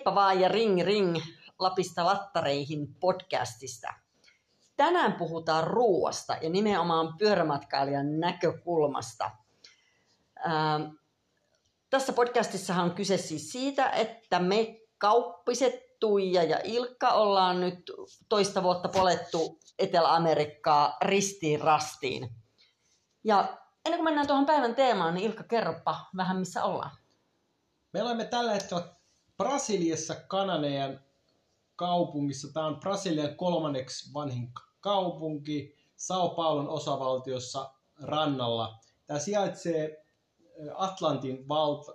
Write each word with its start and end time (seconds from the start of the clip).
Heippa 0.00 0.14
vaan 0.14 0.40
ja 0.40 0.48
ring 0.48 0.82
ring 0.82 1.16
Lapista 1.58 2.04
lattareihin 2.04 2.94
podcastista. 3.00 3.88
Tänään 4.76 5.12
puhutaan 5.12 5.64
ruoasta 5.64 6.36
ja 6.42 6.50
nimenomaan 6.50 7.18
pyörämatkailijan 7.18 8.20
näkökulmasta. 8.20 9.30
Ähm, 10.46 10.82
tässä 11.90 12.12
podcastissahan 12.12 12.84
on 12.84 12.94
kyse 12.94 13.16
siis 13.16 13.52
siitä, 13.52 13.90
että 13.90 14.38
me 14.38 14.80
kauppiset 14.98 15.74
Tuija 15.98 16.42
ja 16.42 16.60
Ilkka 16.64 17.08
ollaan 17.08 17.60
nyt 17.60 17.92
toista 18.28 18.62
vuotta 18.62 18.88
polettu 18.88 19.58
Etelä-Amerikkaa 19.78 20.96
ristiin 21.02 21.60
rastiin. 21.60 22.28
Ja 23.24 23.58
ennen 23.84 23.98
kuin 23.98 24.04
mennään 24.04 24.26
tuohon 24.26 24.46
päivän 24.46 24.74
teemaan, 24.74 25.14
niin 25.14 25.26
Ilkka, 25.26 25.44
kerropa 25.44 25.96
vähän 26.16 26.36
missä 26.36 26.64
ollaan. 26.64 26.96
Me 27.92 28.02
olemme 28.02 28.24
tällä 28.24 28.52
hetkellä 28.52 28.99
Brasiliassa 29.40 30.14
Kananean 30.14 31.00
kaupungissa. 31.76 32.52
Tämä 32.52 32.66
on 32.66 32.80
Brasilian 32.80 33.36
kolmanneksi 33.36 34.14
vanhin 34.14 34.52
kaupunki 34.80 35.76
Sao 35.96 36.28
Paulon 36.28 36.68
osavaltiossa 36.68 37.70
rannalla. 38.02 38.78
Tämä 39.06 39.18
sijaitsee 39.18 40.04
Atlantin 40.74 41.48
valt, 41.48 41.86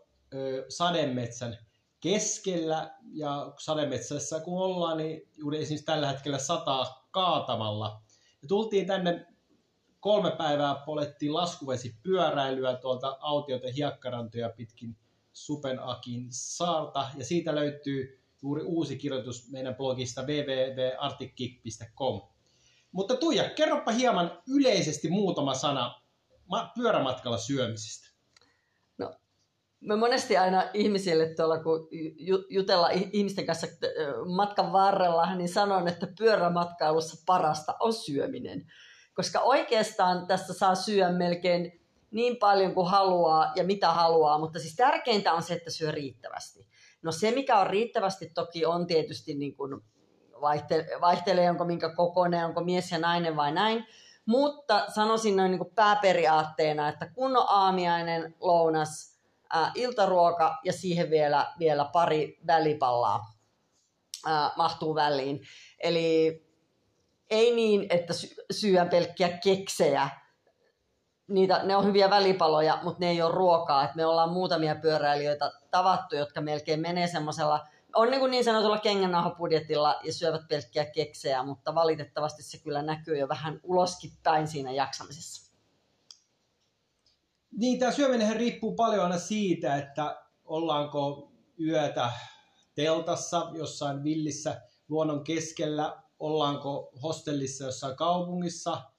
sademetsän 0.70 1.58
keskellä 2.00 2.96
ja 3.12 3.54
sademetsässä 3.60 4.40
kun 4.40 4.62
ollaan, 4.62 4.98
niin 4.98 5.30
juuri 5.38 5.58
esimerkiksi 5.58 5.86
tällä 5.86 6.12
hetkellä 6.12 6.38
sataa 6.38 7.08
kaatamalla. 7.12 8.02
Ja 8.42 8.48
tultiin 8.48 8.88
tänne 8.88 9.28
kolme 10.00 10.32
päivää 10.32 10.76
polettiin 10.76 11.34
laskuvesi 11.34 11.96
pyöräilyä 12.04 12.76
tuolta 12.76 13.18
autioiden 13.20 13.74
hiekkarantoja 13.74 14.50
pitkin 14.50 14.98
Supenakin 15.36 16.28
saarta 16.30 17.10
ja 17.18 17.26
siitä 17.26 17.56
löytyy 17.56 18.22
juuri 18.42 18.64
uusi 18.64 18.98
kirjoitus 18.98 19.52
meidän 19.52 19.76
blogista 19.76 20.22
www.artikkik.com. 20.22 22.22
Mutta 22.92 23.16
Tuija, 23.16 23.50
kerropa 23.50 23.92
hieman 23.92 24.42
yleisesti 24.48 25.10
muutama 25.10 25.54
sana 25.54 26.02
pyörämatkalla 26.76 27.38
syömisestä. 27.38 28.10
No, 28.98 29.14
me 29.80 29.96
monesti 29.96 30.38
aina 30.38 30.70
ihmisille 30.74 31.34
tuolla, 31.36 31.64
kun 31.64 31.88
jutella 32.50 32.90
ihmisten 32.90 33.46
kanssa 33.46 33.68
matkan 34.36 34.72
varrella, 34.72 35.36
niin 35.36 35.50
sanon, 35.50 35.88
että 35.88 36.08
pyörämatkailussa 36.18 37.24
parasta 37.26 37.76
on 37.80 37.94
syöminen. 37.94 38.72
Koska 39.14 39.40
oikeastaan 39.40 40.28
tässä 40.28 40.54
saa 40.54 40.76
syödä 40.76 41.12
melkein 41.12 41.85
niin 42.16 42.38
paljon 42.38 42.74
kuin 42.74 42.88
haluaa 42.88 43.52
ja 43.56 43.64
mitä 43.64 43.92
haluaa, 43.92 44.38
mutta 44.40 44.60
siis 44.60 44.76
tärkeintä 44.76 45.34
on 45.34 45.44
se, 45.44 45.54
että 45.54 45.72
syö 45.72 45.92
riittävästi. 45.92 46.68
No 47.02 47.12
se, 47.12 47.32
mikä 47.32 47.60
on 47.60 47.68
riittävästi 47.68 48.32
toki 48.34 48.66
on 48.66 48.88
tietysti 48.88 49.34
niin 49.34 49.56
kuin 49.56 49.82
vaihtelee, 50.42 51.02
vaihtelee, 51.02 51.50
onko 51.50 51.66
minkä 51.66 51.90
kokoinen, 51.90 52.46
onko 52.46 52.64
mies 52.64 52.92
ja 52.92 52.98
nainen 53.00 53.36
vai 53.36 53.52
näin, 53.52 53.86
mutta 54.26 54.86
sanoisin 54.96 55.36
noin 55.36 55.52
niin 55.52 55.60
kuin 55.60 55.76
pääperiaatteena, 55.76 56.90
että 56.90 57.10
kunnon 57.14 57.46
aamiainen, 57.50 58.36
lounas, 58.40 59.20
ää, 59.50 59.72
iltaruoka 59.76 60.58
ja 60.64 60.74
siihen 60.74 61.10
vielä, 61.10 61.54
vielä 61.60 61.86
pari 61.94 62.40
välipallaa 62.48 63.20
ää, 64.26 64.52
mahtuu 64.56 64.96
väliin. 64.96 65.42
Eli 65.80 66.42
ei 67.30 67.56
niin, 67.56 67.86
että 67.90 68.14
sy- 68.14 68.36
syö 68.52 68.86
pelkkiä 68.86 69.38
keksejä, 69.44 70.10
niitä, 71.28 71.64
ne 71.64 71.76
on 71.76 71.86
hyviä 71.86 72.10
välipaloja, 72.10 72.80
mutta 72.84 73.00
ne 73.00 73.10
ei 73.10 73.22
ole 73.22 73.32
ruokaa. 73.32 73.84
Et 73.84 73.96
me 73.96 74.06
ollaan 74.06 74.34
muutamia 74.34 74.76
pyöräilijöitä 74.76 75.52
tavattu, 75.72 76.16
jotka 76.16 76.42
melkein 76.42 76.80
menee 76.80 77.08
semmoisella, 77.08 77.68
on 77.96 78.12
niin, 78.12 78.20
kuin 78.20 78.32
niin 78.32 78.44
sanotulla 78.44 78.78
kengännahopudjetilla 78.78 80.00
ja 80.04 80.14
syövät 80.14 80.48
pelkkiä 80.50 80.86
keksejä, 80.86 81.44
mutta 81.44 81.76
valitettavasti 81.76 82.44
se 82.44 82.58
kyllä 82.58 82.82
näkyy 82.82 83.18
jo 83.18 83.28
vähän 83.28 83.60
uloskin 83.64 84.12
päin 84.24 84.48
siinä 84.48 84.72
jaksamisessa. 84.72 85.52
Niin, 87.58 87.80
tämä 87.80 87.92
syöminen 87.92 88.36
riippuu 88.36 88.76
paljon 88.76 89.04
aina 89.04 89.18
siitä, 89.18 89.76
että 89.76 90.22
ollaanko 90.46 91.32
yötä 91.60 92.12
teltassa 92.76 93.52
jossain 93.54 94.04
villissä 94.04 94.62
luonnon 94.90 95.24
keskellä, 95.24 96.04
ollaanko 96.20 96.92
hostellissa 97.04 97.64
jossain 97.64 97.96
kaupungissa– 97.96 98.82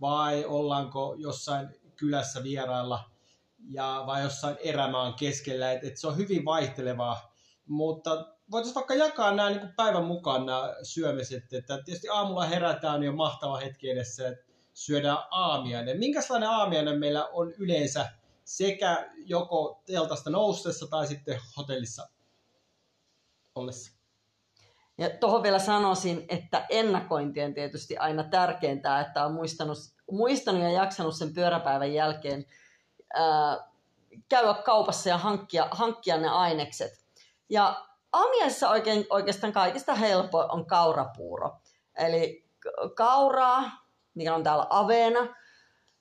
vai 0.00 0.44
ollaanko 0.44 1.14
jossain 1.18 1.68
kylässä 1.96 2.42
vierailla 2.42 3.10
ja, 3.70 4.02
vai 4.06 4.22
jossain 4.22 4.56
erämaan 4.64 5.14
keskellä. 5.14 5.72
Et, 5.72 5.84
et 5.84 5.96
se 5.96 6.06
on 6.06 6.16
hyvin 6.16 6.44
vaihtelevaa, 6.44 7.34
mutta 7.66 8.26
voitaisiin 8.50 8.74
vaikka 8.74 8.94
jakaa 8.94 9.34
nämä 9.34 9.50
niin 9.50 9.72
päivän 9.76 10.04
mukaan 10.04 10.46
nämä 10.46 10.74
syömiset. 10.82 11.52
Että 11.52 11.82
tietysti 11.84 12.08
aamulla 12.08 12.44
herätään 12.44 13.02
jo 13.02 13.12
mahtava 13.12 13.56
hetki 13.56 13.90
edessä, 13.90 14.28
että 14.28 14.44
syödään 14.74 15.18
aamiainen. 15.30 15.98
Minkälainen 15.98 16.48
aamiainen 16.48 16.98
meillä 16.98 17.26
on 17.26 17.52
yleensä 17.58 18.10
sekä 18.44 19.10
joko 19.16 19.82
teltasta 19.86 20.30
noustessa 20.30 20.86
tai 20.86 21.06
sitten 21.06 21.40
hotellissa 21.56 22.08
ollessa? 23.54 23.97
Ja 24.98 25.10
tuohon 25.10 25.42
vielä 25.42 25.58
sanoisin, 25.58 26.24
että 26.28 26.66
ennakointi 26.68 27.42
on 27.42 27.54
tietysti 27.54 27.96
aina 27.96 28.24
tärkeintä, 28.24 29.00
että 29.00 29.24
on 29.24 29.32
muistanut, 29.32 29.78
muistanut 30.10 30.62
ja 30.62 30.70
jaksanut 30.70 31.16
sen 31.16 31.34
pyöräpäivän 31.34 31.94
jälkeen 31.94 32.46
ää, 33.14 33.58
käydä 34.28 34.54
kaupassa 34.54 35.08
ja 35.08 35.18
hankkia, 35.18 35.68
hankkia 35.70 36.16
ne 36.16 36.28
ainekset. 36.28 36.92
Ja 37.50 37.86
aamiaisessa 38.12 38.70
oikein, 38.70 39.06
oikeastaan 39.10 39.52
kaikista 39.52 39.94
helppo 39.94 40.38
on 40.38 40.66
kaurapuuro. 40.66 41.56
Eli 41.98 42.44
kauraa, 42.94 43.62
mikä 44.14 44.34
on 44.34 44.42
täällä 44.42 44.66
aveena, 44.70 45.36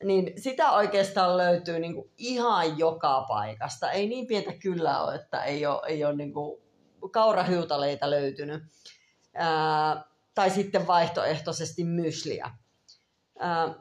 niin 0.03 0.41
sitä 0.41 0.72
oikeastaan 0.72 1.38
löytyy 1.38 1.79
niin 1.79 1.94
kuin 1.94 2.12
ihan 2.18 2.78
joka 2.78 3.25
paikasta. 3.28 3.91
Ei 3.91 4.08
niin 4.08 4.28
pientä 4.28 4.53
kyllä 4.53 5.03
ole, 5.03 5.16
että 5.16 5.44
ei 5.44 5.66
ole, 5.66 5.81
ei 5.88 6.06
ole 6.06 6.16
niin 6.16 6.34
kuin 6.34 6.66
kaurahiutaleita 7.12 8.09
löytynyt. 8.09 8.63
Ää, 9.34 10.03
tai 10.35 10.50
sitten 10.50 10.88
vaihtoehtoisesti 10.88 11.84
mysliä. 11.84 12.52
Ää, 13.40 13.75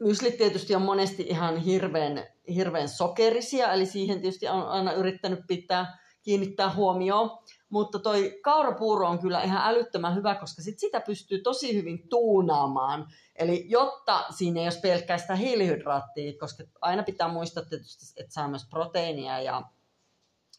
myslit 0.00 0.36
tietysti 0.38 0.74
on 0.74 0.82
monesti 0.82 1.22
ihan 1.22 1.56
hirveän, 1.56 2.26
hirveän 2.54 2.88
sokerisia, 2.88 3.72
eli 3.72 3.86
siihen 3.86 4.20
tietysti 4.20 4.48
on 4.48 4.68
aina 4.68 4.92
yrittänyt 4.92 5.40
pitää, 5.48 5.98
kiinnittää 6.22 6.74
huomioon. 6.74 7.38
Mutta 7.68 7.98
toi 7.98 8.38
kaurapuuro 8.42 9.08
on 9.08 9.18
kyllä 9.18 9.42
ihan 9.42 9.70
älyttömän 9.70 10.14
hyvä, 10.14 10.34
koska 10.34 10.62
sit 10.62 10.78
sitä 10.78 11.00
pystyy 11.00 11.38
tosi 11.38 11.74
hyvin 11.74 12.08
tuunaamaan. 12.08 13.06
Eli 13.36 13.64
jotta 13.68 14.24
siinä 14.30 14.60
ei 14.60 14.66
ole 14.66 14.80
pelkkää 14.82 15.18
sitä 15.18 15.34
hiilihydraattia, 15.36 16.32
koska 16.40 16.64
aina 16.80 17.02
pitää 17.02 17.28
muistaa 17.28 17.64
tietysti, 17.64 18.04
että 18.20 18.34
saa 18.34 18.48
myös 18.48 18.66
proteiinia 18.70 19.40
ja 19.40 19.62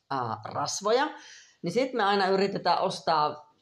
ää, 0.10 0.38
rasvoja, 0.46 1.10
niin 1.62 1.72
sitten 1.72 1.98
me 1.98 2.04
aina 2.04 2.28
yritetään 2.28 2.82
ostaa 2.82 3.56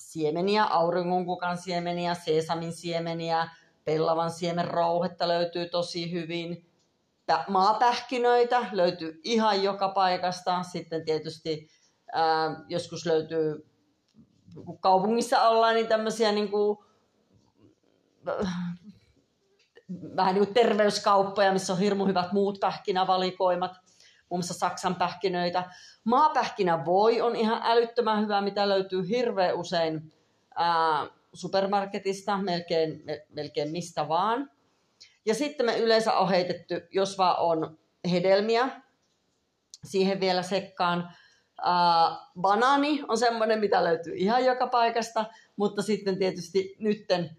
siemeniä, 0.00 0.64
auringonkukan 0.64 1.58
siemeniä, 1.58 2.14
sesamin 2.14 2.72
siemeniä, 2.72 3.48
pellavan 3.84 4.30
siemen 4.30 4.68
rouhetta 4.68 5.28
löytyy 5.28 5.68
tosi 5.68 6.12
hyvin. 6.12 6.70
Maapähkinöitä 7.48 8.66
löytyy 8.72 9.20
ihan 9.24 9.62
joka 9.62 9.88
paikasta. 9.88 10.62
Sitten 10.62 11.04
tietysti 11.04 11.68
ää, 12.12 12.64
joskus 12.68 13.06
löytyy, 13.06 13.66
kun 14.64 14.78
kaupungissa 14.78 15.48
ollaan, 15.48 15.74
niin 15.74 15.86
tämmöisiä 15.86 16.32
niin 16.32 16.50
kuin, 16.50 16.78
vähän 20.16 20.34
niin 20.34 20.44
kuin 20.44 20.54
terveyskauppoja, 20.54 21.52
missä 21.52 21.72
on 21.72 21.78
hirmu 21.78 22.06
hyvät 22.06 22.32
muut 22.32 22.60
pähkinävalikoimat 22.60 23.72
muun 24.28 24.38
muassa 24.38 24.54
Saksan 24.54 24.94
pähkinöitä. 24.94 25.70
Maapähkinä 26.04 26.84
voi 26.84 27.20
on 27.20 27.36
ihan 27.36 27.60
älyttömän 27.64 28.22
hyvä, 28.22 28.40
mitä 28.40 28.68
löytyy 28.68 29.08
hirveän 29.08 29.56
usein 29.56 30.12
ää, 30.56 31.06
supermarketista, 31.32 32.38
melkein, 32.38 33.02
melkein 33.28 33.70
mistä 33.70 34.08
vaan. 34.08 34.50
Ja 35.26 35.34
sitten 35.34 35.66
me 35.66 35.78
yleensä 35.78 36.12
on 36.12 36.28
heitetty, 36.28 36.88
jos 36.90 37.18
vaan 37.18 37.36
on 37.38 37.78
hedelmiä, 38.10 38.68
siihen 39.84 40.20
vielä 40.20 40.42
sekkaan. 40.42 41.10
Ää, 41.62 42.16
banaani 42.40 43.02
on 43.08 43.18
semmoinen, 43.18 43.60
mitä 43.60 43.84
löytyy 43.84 44.14
ihan 44.16 44.44
joka 44.44 44.66
paikasta, 44.66 45.24
mutta 45.56 45.82
sitten 45.82 46.18
tietysti 46.18 46.76
nytten, 46.78 47.36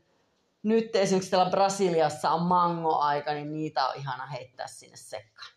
nyt 0.64 0.96
esimerkiksi 0.96 1.32
täällä 1.32 1.52
Brasiliassa 1.52 2.32
on 2.32 2.42
mango-aika, 2.42 3.34
niin 3.34 3.54
niitä 3.54 3.88
on 3.88 3.96
ihana 3.96 4.26
heittää 4.26 4.68
sinne 4.68 4.98
sekkaan. 4.98 5.57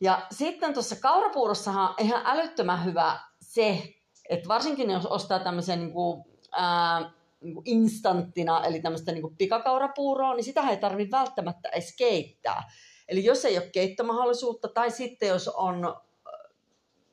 Ja 0.00 0.26
sitten 0.30 0.74
tuossa 0.74 0.96
kaurapuurossahan 0.96 1.88
on 1.88 1.94
ihan 1.98 2.22
älyttömän 2.24 2.84
hyvä 2.84 3.18
se, 3.40 3.82
että 4.28 4.48
varsinkin 4.48 4.90
jos 4.90 5.06
ostaa 5.06 5.38
tämmöisen 5.38 5.78
niin 5.78 5.92
kuin, 5.92 6.24
ää, 6.52 7.10
niin 7.40 7.54
kuin 7.54 7.64
instanttina, 7.66 8.64
eli 8.64 8.80
tämmöistä 8.80 9.12
niin 9.12 9.22
kuin 9.22 9.36
pikakaurapuuroa, 9.36 10.34
niin 10.34 10.44
sitä 10.44 10.60
ei 10.60 10.76
tarvitse 10.76 11.16
välttämättä 11.16 11.68
edes 11.68 11.96
keittää. 11.96 12.62
Eli 13.08 13.24
jos 13.24 13.44
ei 13.44 13.58
ole 13.58 13.70
keittomahdollisuutta, 13.72 14.68
tai 14.68 14.90
sitten 14.90 15.28
jos 15.28 15.48
on 15.48 15.96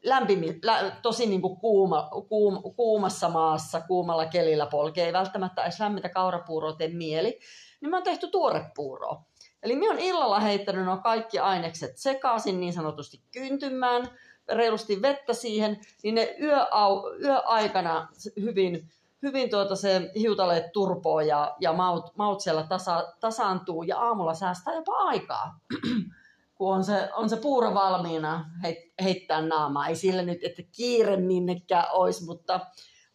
lämpimi, 0.03 0.59
lä, 0.63 0.91
tosi 1.01 1.25
niin 1.25 1.41
kuin 1.41 1.57
kuuma, 1.57 2.09
kuum, 2.29 2.62
kuumassa 2.75 3.29
maassa, 3.29 3.81
kuumalla 3.81 4.25
kelillä 4.25 4.65
polkee, 4.65 5.06
ei 5.06 5.13
välttämättä 5.13 5.63
edes 5.63 5.79
lämmitä 5.79 6.09
kaurapuuroa 6.09 6.74
tee 6.74 6.88
mieli, 6.88 7.39
niin 7.81 7.89
mä 7.89 7.97
oon 7.97 8.03
tehty 8.03 8.27
tuorepuuroa. 8.27 9.24
Eli 9.63 9.75
minä 9.75 9.92
oon 9.92 10.00
illalla 10.00 10.39
heittänyt 10.39 10.86
nuo 10.86 10.98
kaikki 10.98 11.39
ainekset 11.39 11.98
sekaisin 11.98 12.60
niin 12.60 12.74
sanotusti 12.74 13.21
kyntymään, 13.31 14.10
reilusti 14.51 15.01
vettä 15.01 15.33
siihen, 15.33 15.80
niin 16.04 16.15
ne 16.15 16.36
yöau, 16.42 17.15
yöaikana 17.21 18.07
hyvin, 18.42 18.92
hyvin 19.21 19.50
tuota 19.50 19.75
se 19.75 20.12
hiutaleet 20.15 20.71
turpoo 20.74 21.19
ja, 21.19 21.56
ja 21.60 21.74
maut, 21.74 22.18
maut 22.18 22.42
siellä 22.42 22.63
tasa, 22.63 23.13
tasaantuu 23.19 23.83
ja 23.83 24.00
aamulla 24.00 24.33
säästää 24.33 24.74
jopa 24.74 24.98
aikaa. 24.98 25.60
kun 26.56 26.75
on 26.75 26.83
se, 26.83 27.10
on 27.13 27.30
se 27.30 27.38
puuro 27.38 27.74
valmiina 27.74 28.45
heit, 28.63 28.77
heittää 29.04 29.42
naamaa. 29.42 29.88
Ei 29.88 29.95
sillä 29.95 30.21
nyt, 30.21 30.44
että 30.44 30.62
kiire 30.75 31.18
minnekään 31.18 31.86
olisi, 31.92 32.25
mutta, 32.25 32.60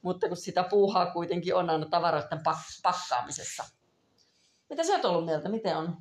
mutta 0.03 0.29
kun 0.29 0.37
sitä 0.37 0.63
puuhaa 0.63 1.07
kuitenkin 1.07 1.55
on 1.55 1.71
aina 1.71 1.87
tavaroiden 1.87 2.41
pak, 2.45 2.57
pakkaamisessa. 2.83 3.65
Mitä 4.71 4.85
sä 4.85 4.93
oot 4.93 5.05
ollut 5.05 5.25
mieltä? 5.25 5.49
Miten 5.49 5.77
on 5.77 5.97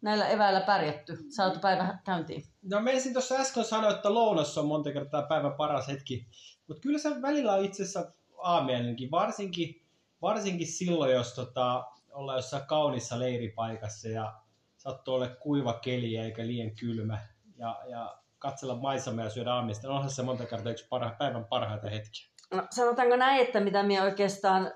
näillä 0.00 0.28
eväillä 0.28 0.60
pärjätty? 0.60 1.18
Saatu 1.28 1.60
päivä 1.60 1.98
käyntiin. 2.04 2.42
No 2.62 2.80
menisin 2.80 3.12
tuossa 3.12 3.34
äsken 3.34 3.64
sanoa, 3.64 3.90
että 3.90 4.14
lounas 4.14 4.58
on 4.58 4.66
monta 4.66 4.92
kertaa 4.92 5.22
päivän 5.22 5.52
paras 5.52 5.88
hetki. 5.88 6.26
Mutta 6.68 6.80
kyllä 6.80 6.98
se 6.98 7.22
välillä 7.22 7.52
on 7.52 7.64
itse 7.64 7.82
asiassa 7.82 8.12
aamiainenkin, 8.38 9.10
varsinkin, 9.10 9.86
varsinkin 10.22 10.66
silloin, 10.66 11.12
jos 11.12 11.34
tota, 11.34 11.84
ollaan 12.12 12.38
jossain 12.38 12.66
kaunissa 12.66 13.18
leiripaikassa 13.18 14.08
ja 14.08 14.34
sattuu 14.76 15.14
olla 15.14 15.28
kuiva 15.28 15.72
keli 15.72 16.16
eikä 16.16 16.46
liian 16.46 16.70
kylmä 16.70 17.18
ja, 17.56 17.80
ja 17.90 18.18
katsella 18.38 18.74
maisemia 18.74 19.24
ja 19.24 19.30
syödä 19.30 19.52
aamista. 19.52 19.88
No 19.88 19.94
onhan 19.94 20.10
se 20.10 20.22
monta 20.22 20.46
kertaa 20.46 20.72
yksi 20.72 20.86
parha, 20.88 21.14
päivän 21.18 21.44
parhaita 21.44 21.90
hetkiä. 21.90 22.26
No, 22.54 22.66
sanotaanko 22.70 23.16
näin, 23.16 23.46
että 23.46 23.60
mitä 23.60 23.82
minä 23.82 24.02
oikeastaan 24.02 24.72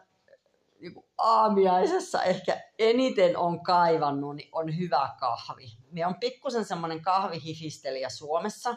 niin 0.82 1.04
aamiaisessa 1.18 2.22
ehkä 2.22 2.60
eniten 2.78 3.36
on 3.36 3.62
kaivannut, 3.62 4.36
niin 4.36 4.48
on 4.52 4.78
hyvä 4.78 5.08
kahvi. 5.20 5.66
Minä 5.90 6.08
on 6.08 6.20
pikkusen 6.20 6.64
semmoinen 6.64 7.02
kahvihifistelijä 7.02 8.08
Suomessa, 8.08 8.74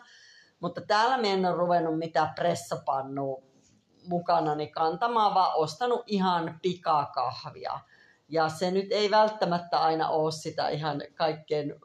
mutta 0.59 0.81
täällä 0.81 1.17
minä 1.17 1.33
en 1.33 1.45
ole 1.45 1.55
ruvennut 1.55 1.97
mitään 1.97 2.33
pressapannua 2.35 3.41
mukana 4.07 4.55
niin 4.55 4.71
kantamaan, 4.71 5.33
vaan 5.33 5.51
ostanut 5.55 6.03
ihan 6.05 6.59
pikakahvia. 6.61 7.79
Ja 8.29 8.49
se 8.49 8.71
nyt 8.71 8.91
ei 8.91 9.11
välttämättä 9.11 9.79
aina 9.79 10.09
ole 10.09 10.31
sitä 10.31 10.69
ihan 10.69 11.01
kaikkein 11.15 11.75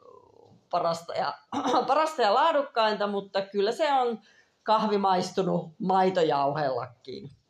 parasta 0.69 1.13
ja, 1.13 1.33
parasta 1.87 2.21
ja 2.21 2.33
laadukkainta, 2.33 3.07
mutta 3.07 3.41
kyllä 3.41 3.71
se 3.71 3.93
on 3.93 4.19
kahvi 4.63 4.97
maistunut 4.97 5.73
maitojauhellakin. 5.79 7.40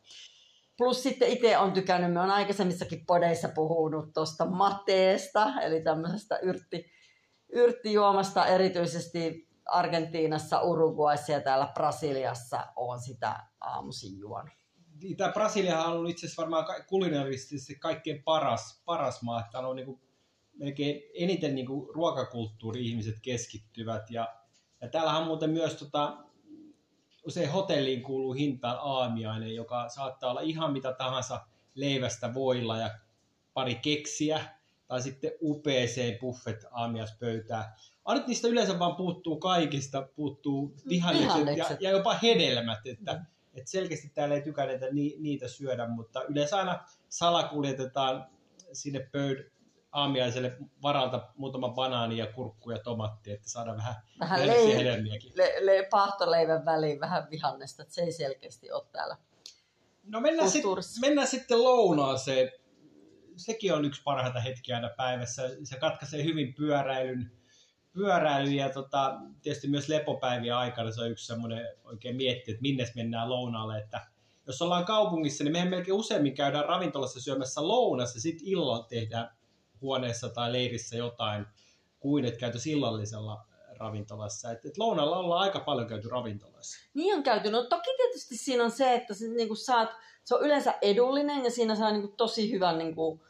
Plus 0.82 1.04
sitten 1.04 1.30
itse 1.30 1.58
on 1.58 1.72
tykännyt, 1.72 2.14
me 2.14 2.20
on 2.20 2.30
aikaisemmissakin 2.30 3.06
podeissa 3.06 3.50
puhunut 3.50 4.14
tuosta 4.14 4.46
mateesta, 4.46 5.62
eli 5.62 5.82
tämmöisestä 5.82 6.38
yrtti, 6.38 6.86
yrttijuomasta 7.50 8.46
erityisesti 8.46 9.50
Argentiinassa, 9.66 10.62
Uruguayssa 10.62 11.32
ja 11.32 11.42
täällä 11.42 11.72
Brasiliassa 11.74 12.68
on 12.76 13.00
sitä 13.00 13.40
aamuisin 13.60 14.20
juonut. 14.20 14.54
Niin, 15.02 15.18
tämä 15.18 15.32
Brasilia 15.32 15.84
on 15.84 16.08
itse 16.08 16.26
asiassa 16.26 16.42
varmaan 16.42 16.66
kulinaarisesti 16.88 17.76
kaikkein 17.76 18.24
paras, 18.24 18.82
paras 18.86 19.22
maa, 19.22 19.40
että 19.40 19.60
on 19.60 19.76
niin 19.76 19.86
kuin 19.86 20.02
melkein 20.54 21.02
eniten 21.14 21.56
niin 21.56 21.68
ruokakulttuuri-ihmiset 21.94 23.16
keskittyvät. 23.22 24.12
Ja, 24.12 24.36
ja 24.82 24.90
täällähän 24.90 25.22
on 25.22 25.28
muuten 25.28 25.50
myös 25.50 25.76
tota, 25.76 26.18
usein 27.28 27.52
hotelliin 27.52 28.04
kuuluu 28.04 28.34
hintaan 28.34 28.78
aamiainen, 28.82 29.56
joka 29.56 29.90
saattaa 29.90 30.32
olla 30.32 30.42
ihan 30.42 30.74
mitä 30.74 30.94
tahansa 30.94 31.42
leivästä 31.76 32.34
voilla 32.34 32.78
ja 32.78 32.90
pari 33.54 33.76
keksiä, 33.76 34.46
tai 34.88 35.02
sitten 35.02 35.32
upeeseen 35.42 36.20
buffet 36.20 36.66
aamiaspöytää. 36.72 37.76
Ainut 38.06 38.28
niistä 38.28 38.48
yleensä 38.48 38.80
vaan 38.80 38.96
puuttuu 38.96 39.40
kaikista, 39.40 40.08
puuttuu 40.16 40.76
vihannekset, 40.90 41.34
vihannekset. 41.34 41.82
Ja, 41.82 41.90
ja 41.90 41.98
jopa 41.98 42.14
hedelmät, 42.14 42.80
että 42.88 43.14
mm 43.14 43.26
et 43.54 43.68
selkeästi 43.68 44.10
täällä 44.10 44.36
ei 44.36 44.42
tykänetä 44.42 44.88
ni, 44.92 45.16
niitä 45.20 45.48
syödä, 45.48 45.88
mutta 45.88 46.24
yleensä 46.24 46.58
aina 46.58 46.86
salakuljetetaan 47.10 48.28
sinne 48.74 49.10
pöyd 49.12 49.52
aamiaiselle 49.92 50.58
varalta 50.82 51.30
muutama 51.36 51.70
banaani 51.70 52.18
ja 52.18 52.28
kurkku 52.28 52.72
ja 52.72 52.80
tomatti, 52.80 53.32
että 53.32 53.50
saadaan 53.50 53.78
vähän, 53.78 53.96
vähän 54.20 54.48
le- 54.48 54.78
hedelmiäkin. 54.78 55.32
Le- 55.36 55.66
le- 55.66 55.88
pahtoleivän 55.92 56.66
väliin 56.66 57.00
vähän 57.00 57.28
vihannesta, 57.32 57.82
että 57.82 57.94
se 57.94 58.02
ei 58.02 58.12
selkeästi 58.12 58.72
ole 58.72 58.86
täällä 58.92 59.18
No 60.04 60.22
mennään, 60.22 60.50
sit, 60.50 60.64
mennään 61.02 61.28
sitten 61.28 61.64
lounaaseen. 61.64 62.52
Sekin 63.36 63.74
on 63.74 63.86
yksi 63.86 64.02
parhaita 64.04 64.40
hetkiä 64.40 64.76
aina 64.76 64.90
päivässä. 64.98 65.50
Se 65.64 65.80
katkaisee 65.80 66.24
hyvin 66.24 66.54
pyöräilyn, 66.54 67.32
pyöräily 67.94 68.50
ja 68.50 68.70
tota, 68.70 69.20
tietysti 69.42 69.68
myös 69.68 69.90
lepopäiviä 69.90 70.58
aikana 70.58 70.92
se 70.92 71.02
on 71.02 71.12
yksi 71.12 71.26
semmoinen 71.26 71.68
oikein 71.84 72.16
mietti, 72.16 72.52
että 72.52 72.62
minne 72.62 72.86
mennään 72.96 73.30
lounaalle, 73.30 73.78
että 73.78 74.02
jos 74.48 74.62
ollaan 74.62 74.86
kaupungissa, 74.86 75.44
niin 75.44 75.52
mehän 75.52 75.70
melkein 75.70 75.98
useimmin 75.98 76.36
käydään 76.36 76.66
ravintolassa 76.66 77.22
syömässä 77.22 77.68
lounassa, 77.68 78.22
sitten 78.22 78.48
illalla 78.48 78.84
tehdään 78.90 79.38
huoneessa 79.82 80.30
tai 80.30 80.52
leirissä 80.52 80.96
jotain, 80.96 81.46
kuin 82.00 82.26
että 82.26 82.40
käyty 82.40 82.58
illallisella 82.66 83.46
ravintolassa. 83.80 84.52
Et, 84.52 84.66
et 84.66 84.78
lounalla 84.78 85.18
ollaan 85.18 85.42
aika 85.42 85.60
paljon 85.60 85.88
käyty 85.88 86.10
ravintolassa. 86.10 86.90
Niin 86.94 87.16
on 87.16 87.24
käyty. 87.24 87.52
No 87.52 87.64
toki 87.64 87.90
tietysti 87.98 88.38
siinä 88.38 88.64
on 88.64 88.72
se, 88.72 88.96
että 88.96 89.14
se, 89.14 89.28
niin 89.28 89.58
saat, 89.58 89.90
se 90.24 90.36
on 90.36 90.42
yleensä 90.42 90.74
edullinen 90.82 91.44
ja 91.44 91.52
siinä 91.52 91.76
saa 91.76 91.92
niin 91.92 92.18
tosi 92.18 92.52
hyvän 92.52 92.78
niin 92.78 92.96
kuin, 92.96 93.22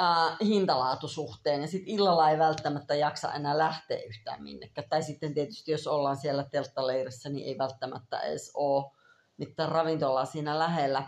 äh, 0.00 0.36
hintalaatusuhteen 0.44 1.60
ja 1.60 1.68
sitten 1.68 1.94
illalla 1.94 2.30
ei 2.30 2.38
välttämättä 2.38 2.94
jaksa 2.94 3.32
enää 3.32 3.58
lähteä 3.58 4.02
yhtään 4.02 4.42
minnekään. 4.42 4.88
Tai 4.88 5.02
sitten 5.02 5.34
tietysti 5.34 5.72
jos 5.72 5.86
ollaan 5.86 6.16
siellä 6.16 6.44
telttaleirissä, 6.44 7.28
niin 7.28 7.46
ei 7.46 7.58
välttämättä 7.58 8.20
edes 8.20 8.50
ole 8.54 8.92
mitään 9.36 9.68
ravintolaa 9.68 10.24
siinä 10.24 10.58
lähellä. 10.58 10.98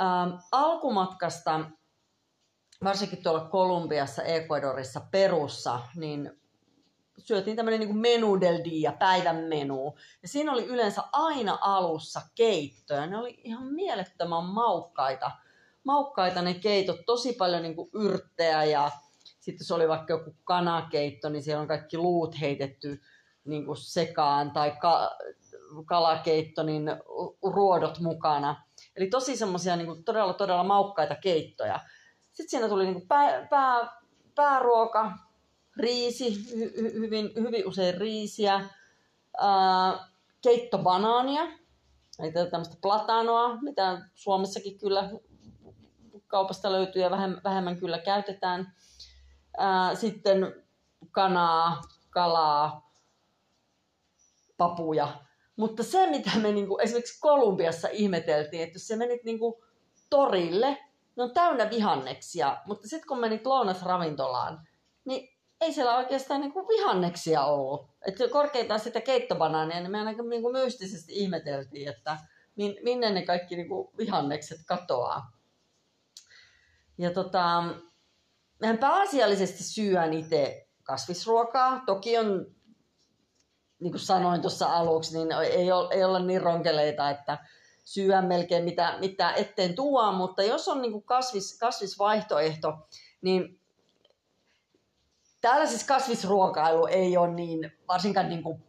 Ähm, 0.00 0.36
alkumatkasta, 0.52 1.70
varsinkin 2.84 3.22
tuolla 3.22 3.48
Kolumbiassa, 3.48 4.22
Ecuadorissa, 4.22 5.00
Perussa, 5.10 5.80
niin 5.94 6.40
syötiin 7.18 7.56
tämmöinen 7.56 7.80
niin 7.80 7.98
menu 7.98 8.40
del 8.40 8.64
dia, 8.64 8.92
päivän 8.92 9.36
menu. 9.36 9.94
Ja 10.22 10.28
siinä 10.28 10.52
oli 10.52 10.64
yleensä 10.64 11.02
aina 11.12 11.58
alussa 11.60 12.20
keittoja. 12.34 13.06
Ne 13.06 13.18
oli 13.18 13.40
ihan 13.44 13.66
mielettömän 13.66 14.44
maukkaita 14.44 15.30
maukkaita 15.86 16.42
ne 16.42 16.54
keitot, 16.54 17.06
tosi 17.06 17.32
paljon 17.32 17.62
niin 17.62 17.76
kuin 17.76 17.90
yrttejä 17.94 18.64
ja 18.64 18.90
sitten 19.40 19.66
se 19.66 19.74
oli 19.74 19.88
vaikka 19.88 20.12
joku 20.12 20.36
kanakeitto, 20.44 21.28
niin 21.28 21.42
siellä 21.42 21.60
on 21.60 21.68
kaikki 21.68 21.98
luut 21.98 22.40
heitetty 22.40 23.00
niin 23.44 23.66
kuin 23.66 23.76
sekaan 23.76 24.50
tai 24.50 24.76
ka- 24.80 25.16
kalakeitto, 25.84 26.62
niin 26.62 26.84
ruodot 27.54 27.98
mukana. 27.98 28.64
Eli 28.96 29.06
tosi 29.06 29.36
semmoisia 29.36 29.76
niin 29.76 30.04
todella, 30.04 30.34
todella 30.34 30.64
maukkaita 30.64 31.14
keittoja. 31.14 31.80
Sitten 32.36 32.50
siinä 32.50 32.68
tuli 32.68 32.84
niin 32.86 33.08
pää, 33.08 33.46
pää, 33.50 34.00
pääruoka, 34.34 35.12
riisi, 35.76 36.56
hy, 36.56 36.92
hyvin, 36.92 37.30
hyvin 37.36 37.68
usein 37.68 37.94
riisiä, 37.94 38.68
ää, 39.38 40.08
keittobanaania, 40.42 41.42
eli 42.18 42.32
tämmöistä 42.50 42.76
platanoa, 42.82 43.58
mitä 43.62 43.98
Suomessakin 44.14 44.78
kyllä 44.78 45.10
kaupasta 46.26 46.72
löytyy 46.72 47.02
ja 47.02 47.10
vähemmän, 47.10 47.40
vähemmän 47.44 47.78
kyllä 47.78 47.98
käytetään. 47.98 48.72
Ää, 49.58 49.94
sitten 49.94 50.64
kanaa, 51.10 51.82
kalaa, 52.10 52.90
papuja. 54.56 55.08
Mutta 55.56 55.82
se, 55.82 56.10
mitä 56.10 56.30
me 56.38 56.52
niinku, 56.52 56.78
esimerkiksi 56.78 57.20
Kolumbiassa 57.20 57.88
ihmeteltiin, 57.92 58.62
että 58.62 58.74
jos 58.74 58.86
se 58.86 58.96
menit 58.96 59.24
niinku 59.24 59.64
torille, 60.10 60.85
ne 61.16 61.22
on 61.22 61.34
täynnä 61.34 61.70
vihanneksia, 61.70 62.56
mutta 62.66 62.88
sitten 62.88 63.08
kun 63.08 63.20
menit 63.20 63.46
lounasravintolaan, 63.46 64.68
niin 65.04 65.36
ei 65.60 65.72
siellä 65.72 65.96
oikeastaan 65.96 66.40
niinku 66.40 66.68
vihanneksia 66.68 67.44
ollut. 67.44 67.90
Että 68.06 68.28
korkeintaan 68.28 68.80
sitä 68.80 69.00
keittobanaania, 69.00 69.80
niin 69.80 69.90
me 69.90 69.98
ainakin 69.98 70.28
niinku 70.28 70.52
mystisesti 70.52 71.12
ihmeteltiin, 71.14 71.88
että 71.88 72.18
minne 72.82 73.10
ne 73.10 73.22
kaikki 73.22 73.56
niinku 73.56 73.92
vihannekset 73.98 74.58
katoaa. 74.66 75.32
Ja 76.98 77.10
tota, 77.10 77.62
mehän 78.60 78.78
pääasiallisesti 78.78 79.62
syön 79.64 80.12
itse 80.12 80.68
kasvisruokaa. 80.82 81.82
Toki 81.86 82.18
on, 82.18 82.46
niin 83.80 83.92
kuin 83.92 84.00
sanoin 84.00 84.40
tuossa 84.40 84.66
aluksi, 84.66 85.18
niin 85.18 85.32
ei 85.32 85.72
ole, 85.72 85.94
ei 85.94 86.04
ole 86.04 86.20
niin 86.20 86.42
ronkeleita, 86.42 87.10
että 87.10 87.38
syö 87.86 88.22
melkein 88.22 88.64
mitä, 88.64 88.96
mitä 89.00 89.32
eteen 89.32 89.74
tuo, 89.74 90.12
mutta 90.12 90.42
jos 90.42 90.68
on 90.68 90.82
niin 90.82 91.02
kasvis, 91.02 91.58
kasvisvaihtoehto, 91.58 92.88
niin 93.22 93.60
täällä 95.40 95.66
siis 95.66 95.84
kasvisruokailu 95.84 96.86
ei 96.86 97.16
ole 97.16 97.34
niin, 97.34 97.72
varsinkaan 97.88 98.28
niin 98.28 98.42
kuin 98.42 98.62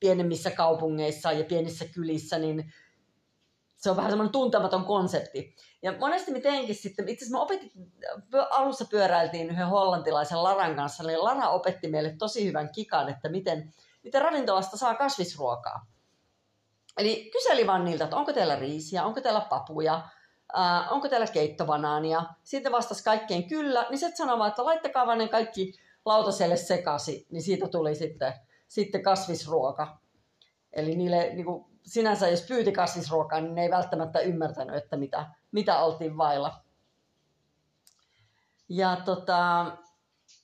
pienemmissä 0.00 0.50
kaupungeissa 0.50 1.32
ja 1.32 1.44
pienissä 1.44 1.84
kylissä, 1.84 2.38
niin 2.38 2.72
se 3.76 3.90
on 3.90 3.96
vähän 3.96 4.10
semmoinen 4.10 4.32
tuntematon 4.32 4.84
konsepti. 4.84 5.54
Ja 5.82 5.92
monesti 5.98 6.32
me 6.32 6.40
teinkin 6.40 6.74
sitten, 6.74 7.08
itse 7.08 7.24
asiassa 7.24 7.38
me 7.38 7.42
opetin, 7.42 7.72
alussa 8.50 8.84
pyöräiltiin 8.84 9.50
yhden 9.50 9.66
hollantilaisen 9.66 10.42
Laran 10.42 10.76
kanssa, 10.76 11.02
niin 11.02 11.24
Lara 11.24 11.48
opetti 11.48 11.88
meille 11.88 12.14
tosi 12.18 12.46
hyvän 12.46 12.72
kikan, 12.72 13.08
että 13.08 13.28
miten, 13.28 13.74
miten 14.02 14.22
ravintolasta 14.22 14.76
saa 14.76 14.94
kasvisruokaa. 14.94 15.86
Eli 16.96 17.30
kyseli 17.32 17.66
vaan 17.66 17.84
niiltä, 17.84 18.04
että 18.04 18.16
onko 18.16 18.32
teillä 18.32 18.56
riisiä, 18.56 19.04
onko 19.04 19.20
teillä 19.20 19.40
papuja, 19.40 20.08
äh, 20.58 20.92
onko 20.92 21.08
teillä 21.08 21.26
keittobanaania. 21.26 22.22
Sitten 22.44 22.72
vastasi 22.72 23.04
kaikkeen 23.04 23.44
kyllä, 23.44 23.86
niin 23.90 23.98
sitten 23.98 24.16
sanoi 24.16 24.48
että 24.48 24.64
laittakaa 24.64 25.06
vaan 25.06 25.18
ne 25.18 25.28
kaikki 25.28 25.74
lautaselle 26.04 26.56
sekasi, 26.56 27.26
niin 27.30 27.42
siitä 27.42 27.68
tuli 27.68 27.94
sitten, 27.94 28.32
sitten 28.68 29.02
kasvisruoka. 29.02 29.98
Eli 30.72 30.96
niille 30.96 31.30
niin 31.34 31.44
kuin 31.44 31.64
sinänsä, 31.82 32.28
jos 32.28 32.42
pyyti 32.42 32.72
kasvisruokaa, 32.72 33.40
niin 33.40 33.54
ne 33.54 33.62
ei 33.62 33.70
välttämättä 33.70 34.20
ymmärtänyt, 34.20 34.76
että 34.76 34.96
mitä, 34.96 35.26
mitä 35.52 35.78
oltiin 35.78 36.16
vailla. 36.16 36.60
Ja 38.68 38.96
tota, 39.04 39.66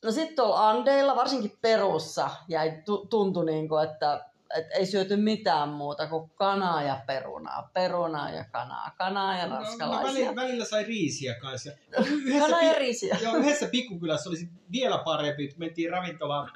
no 0.04 0.10
sitten 0.10 0.36
tuolla 0.36 0.70
Andeilla, 0.70 1.16
varsinkin 1.16 1.58
Perussa, 1.60 2.30
jäi, 2.48 2.82
tuntui 3.10 3.46
niin 3.46 3.68
kuin, 3.68 3.84
että 3.84 4.24
et 4.54 4.66
ei 4.74 4.86
syöty 4.86 5.16
mitään 5.16 5.68
muuta 5.68 6.06
kuin 6.06 6.30
kanaa 6.30 6.82
ja 6.82 7.02
perunaa, 7.06 7.70
perunaa 7.74 8.30
ja 8.30 8.44
kanaa, 8.44 8.90
kanaa 8.98 9.38
ja 9.38 9.48
ranskalaisia. 9.48 10.02
No, 10.02 10.12
välillä, 10.12 10.34
välillä 10.42 10.64
sai 10.64 10.84
riisiä 10.84 11.34
kanssa. 11.34 11.70
Yhdessä, 11.98 12.40
kanaa 12.40 12.62
ja 12.62 12.78
riisiä. 12.78 13.18
Joo, 13.22 13.36
yhdessä 13.36 13.68
pikkukylässä 13.68 14.30
oli 14.30 14.38
vielä 14.72 14.98
parempi, 14.98 15.54
mentiin 15.56 15.90
ravintolaan, 15.90 16.50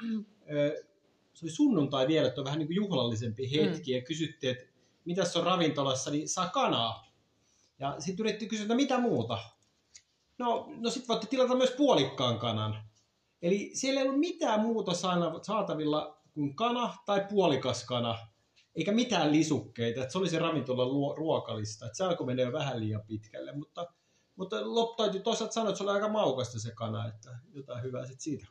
se 1.35 1.45
oli 1.45 1.51
sunnuntai 1.51 2.09
vielä, 2.09 2.29
että 2.29 2.41
on 2.41 2.45
vähän 2.45 2.59
niin 2.59 2.69
kuin 2.69 2.77
juhlallisempi 2.77 3.51
hetki, 3.53 3.93
mm. 3.93 3.97
ja 3.97 4.03
kysyttiin, 4.03 4.51
että 4.51 4.65
mitä 5.05 5.23
on 5.37 5.45
ravintolassa, 5.45 6.11
niin 6.11 6.29
saa 6.29 6.49
kanaa. 6.49 7.13
Ja 7.79 7.97
sitten 7.99 8.25
yritettiin 8.25 8.49
kysyä, 8.49 8.65
että 8.65 8.75
mitä 8.75 8.99
muuta. 8.99 9.39
No, 10.39 10.69
no 10.77 10.91
sitten 10.91 11.09
voitte 11.09 11.27
tilata 11.27 11.55
myös 11.55 11.71
puolikkaan 11.71 12.39
kanan. 12.39 12.83
Eli 13.43 13.71
siellä 13.75 14.01
ei 14.01 14.07
ollut 14.07 14.21
mitään 14.21 14.61
muuta 14.61 14.93
saatavilla 15.43 16.20
kuin 16.35 16.57
kana 16.57 16.95
tai 17.07 17.27
puolikas 17.31 17.85
kana, 17.85 18.19
eikä 18.75 18.93
mitään 18.93 19.33
lisukkeita. 19.33 20.01
Että 20.01 20.13
se 20.13 20.19
oli 20.19 20.29
se 20.29 20.39
ravintolan 20.39 21.17
ruokalista. 21.17 21.87
Että 21.87 21.97
se 21.97 22.05
alkoi 22.05 22.27
mennä 22.27 22.53
vähän 22.53 22.81
liian 22.81 23.03
pitkälle, 23.07 23.53
mutta, 23.53 23.87
mutta 24.37 24.57
täytyy 24.97 25.21
toisaalta 25.21 25.55
sanoa, 25.55 25.69
että 25.69 25.79
se 25.79 25.85
oli 25.85 25.93
aika 25.93 26.09
maukasta 26.09 26.61
se 26.61 26.71
kana, 26.75 27.09
että 27.09 27.39
jotain 27.53 27.83
hyvää 27.83 28.03
sitten 28.03 28.21
siitä. 28.21 28.47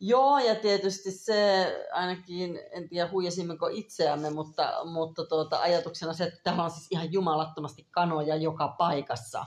Joo, 0.00 0.38
ja 0.38 0.54
tietysti 0.54 1.10
se 1.10 1.66
ainakin, 1.92 2.60
en 2.70 2.88
tiedä 2.88 3.10
huijasimmeko 3.10 3.68
itseämme, 3.72 4.30
mutta, 4.30 4.72
mutta 4.84 5.24
tuota, 5.24 5.60
ajatuksena 5.60 6.12
se, 6.12 6.24
että 6.24 6.40
täällä 6.44 6.64
on 6.64 6.70
siis 6.70 6.86
ihan 6.90 7.12
jumalattomasti 7.12 7.86
kanoja 7.90 8.36
joka 8.36 8.68
paikassa. 8.68 9.46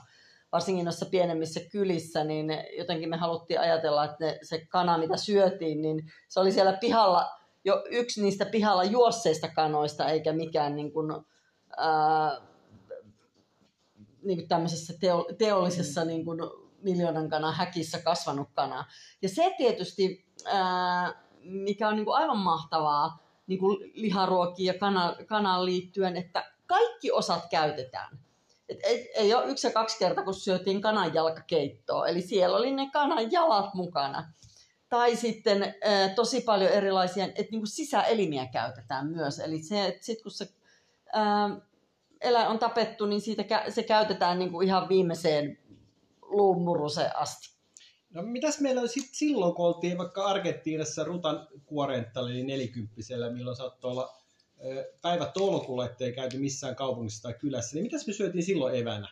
Varsinkin 0.51 0.85
noissa 0.85 1.05
pienemmissä 1.05 1.59
kylissä, 1.71 2.23
niin 2.23 2.47
jotenkin 2.77 3.09
me 3.09 3.17
haluttiin 3.17 3.59
ajatella, 3.59 4.05
että 4.05 4.25
ne, 4.25 4.39
se 4.43 4.65
kana, 4.65 4.97
mitä 4.97 5.17
syötiin, 5.17 5.81
niin 5.81 6.11
se 6.27 6.39
oli 6.39 6.51
siellä 6.51 6.73
pihalla 6.73 7.38
jo 7.65 7.83
yksi 7.89 8.21
niistä 8.21 8.45
pihalla 8.45 8.83
juosseista 8.83 9.47
kanoista, 9.47 10.09
eikä 10.09 10.33
mikään 10.33 10.75
niin 10.75 10.91
kuin, 10.91 11.11
ää, 11.77 12.41
niin 14.23 14.37
kuin 14.37 14.47
tämmöisessä 14.47 14.93
teo, 14.99 15.27
teollisessa 15.37 16.05
niin 16.05 16.25
kuin 16.25 16.39
miljoonan 16.81 17.29
kanan 17.29 17.53
häkissä 17.53 17.99
kasvanut 17.99 18.49
kana. 18.53 18.85
Ja 19.21 19.29
se 19.29 19.53
tietysti, 19.57 20.25
ää, 20.45 21.23
mikä 21.43 21.87
on 21.87 21.95
niin 21.95 22.05
kuin 22.05 22.17
aivan 22.17 22.37
mahtavaa 22.37 23.29
niin 23.47 23.59
kuin 23.59 23.91
liharuokiin 23.93 24.67
ja 24.67 24.79
kana, 24.79 25.15
kanaan 25.27 25.65
liittyen, 25.65 26.17
että 26.17 26.51
kaikki 26.67 27.11
osat 27.11 27.43
käytetään. 27.51 28.19
Et 28.69 28.79
ei, 28.83 29.11
ei 29.15 29.33
ole 29.33 29.45
yksi 29.45 29.67
ja 29.67 29.73
kaksi 29.73 29.99
kertaa, 29.99 30.23
kun 30.23 30.33
syötiin 30.33 30.81
kananjalkakeittoa. 30.81 32.07
Eli 32.07 32.21
siellä 32.21 32.57
oli 32.57 32.71
ne 32.71 32.89
kanan 32.93 33.31
jalat 33.31 33.73
mukana. 33.73 34.33
Tai 34.89 35.15
sitten 35.15 35.63
äh, 35.63 36.15
tosi 36.15 36.41
paljon 36.41 36.71
erilaisia, 36.71 37.25
että 37.25 37.51
niin 37.51 37.67
sisäelimiä 37.67 38.47
käytetään 38.47 39.07
myös. 39.07 39.39
Eli 39.39 39.61
se, 39.61 39.85
että 39.85 40.05
sit 40.05 40.21
kun 40.21 40.31
se 40.31 40.47
äh, 41.15 41.61
eläin 42.21 42.47
on 42.47 42.59
tapettu, 42.59 43.05
niin 43.05 43.21
siitä 43.21 43.43
se 43.69 43.83
käytetään 43.83 44.39
niin 44.39 44.51
kuin 44.51 44.67
ihan 44.67 44.89
viimeiseen 44.89 45.57
luumuruseen 46.21 47.17
asti. 47.17 47.59
No 48.13 48.21
mitäs 48.21 48.59
meillä 48.59 48.81
on 48.81 48.89
sit 48.89 49.09
silloin, 49.11 49.55
kun 49.55 49.65
oltiin 49.65 49.97
vaikka 49.97 50.25
Argentiinassa 50.25 51.03
Rutan 51.03 51.47
kuorenttalla, 51.65 52.29
eli 52.29 52.43
nelikymppisellä, 52.43 53.29
milloin 53.29 53.57
saattoi 53.57 53.91
olla 53.91 54.19
päivä 55.01 55.25
tolkulla, 55.25 55.85
ettei 55.85 56.13
käyty 56.13 56.37
missään 56.37 56.75
kaupungissa 56.75 57.21
tai 57.23 57.33
kylässä, 57.33 57.75
niin 57.75 57.83
mitäs 57.83 58.07
me 58.07 58.13
syötiin 58.13 58.43
silloin 58.43 58.75
evänä? 58.75 59.07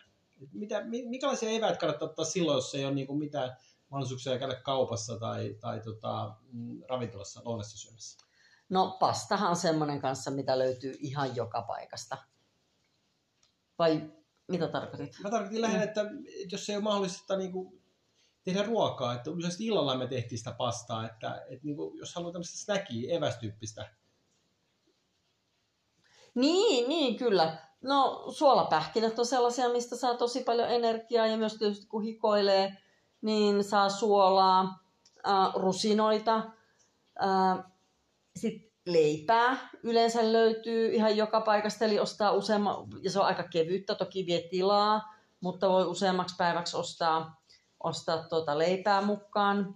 Mitä, 0.52 0.84
minkälaisia 0.84 1.50
eväät 1.50 1.78
kannattaa 1.78 2.08
ottaa 2.08 2.24
silloin, 2.24 2.56
jos 2.56 2.74
ei 2.74 2.84
ole 2.84 2.94
niin 2.94 3.06
kuin 3.06 3.18
mitään 3.18 3.56
mahdollisuuksia 3.90 4.38
käydä 4.38 4.54
kaupassa 4.54 5.18
tai, 5.18 5.56
tai 5.60 5.80
tota, 5.80 6.36
mm, 6.52 6.82
ravintolassa 6.88 7.40
lounassa 7.44 7.78
syömässä? 7.78 8.26
No 8.68 8.96
pastahan 9.00 9.50
on 9.50 9.56
semmoinen 9.56 10.00
kanssa, 10.00 10.30
mitä 10.30 10.58
löytyy 10.58 10.96
ihan 11.00 11.36
joka 11.36 11.62
paikasta. 11.62 12.16
Vai 13.78 14.12
mitä 14.48 14.68
tarkoitit? 14.68 15.16
Mä 15.22 15.30
tarkoitin 15.30 15.60
lähinnä, 15.60 15.82
että 15.84 16.04
jos 16.52 16.70
ei 16.70 16.76
ole 16.76 16.84
mahdollista 16.84 17.36
niin 17.36 17.52
kuin, 17.52 17.82
tehdä 18.44 18.62
ruokaa, 18.62 19.14
että 19.14 19.30
yleensä 19.30 19.58
illalla 19.60 19.96
me 19.96 20.06
tehtiin 20.06 20.38
sitä 20.38 20.52
pastaa, 20.52 21.06
että, 21.06 21.44
että 21.48 21.64
niin 21.66 21.76
kuin, 21.76 21.98
jos 21.98 22.14
haluaa 22.14 22.32
tämmöistä 22.32 22.58
snackia, 22.58 23.16
evästyyppistä. 23.16 23.90
Niin, 26.34 26.88
niin 26.88 27.16
kyllä. 27.16 27.68
No 27.82 28.26
suolapähkinät 28.30 29.18
on 29.18 29.26
sellaisia, 29.26 29.68
mistä 29.68 29.96
saa 29.96 30.14
tosi 30.14 30.44
paljon 30.44 30.70
energiaa 30.70 31.26
ja 31.26 31.36
myös 31.36 31.54
tietysti 31.54 31.86
kun 31.86 32.02
hikoilee, 32.02 32.76
niin 33.22 33.64
saa 33.64 33.88
suolaa, 33.88 34.84
äh, 35.28 35.54
rusinoita, 35.54 36.36
äh, 37.22 37.64
sitten 38.36 38.70
leipää 38.86 39.70
yleensä 39.82 40.32
löytyy 40.32 40.94
ihan 40.94 41.16
joka 41.16 41.40
paikasta, 41.40 41.84
eli 41.84 41.98
ostaa 41.98 42.32
useamman, 42.32 42.74
ja 43.02 43.10
se 43.10 43.20
on 43.20 43.26
aika 43.26 43.42
kevyttä, 43.42 43.94
toki 43.94 44.26
vie 44.26 44.48
tilaa, 44.50 45.14
mutta 45.40 45.68
voi 45.68 45.86
useammaksi 45.86 46.34
päiväksi 46.38 46.76
ostaa, 46.76 47.42
ostaa 47.80 48.28
tuota 48.28 48.58
leipää 48.58 49.02
mukaan. 49.02 49.74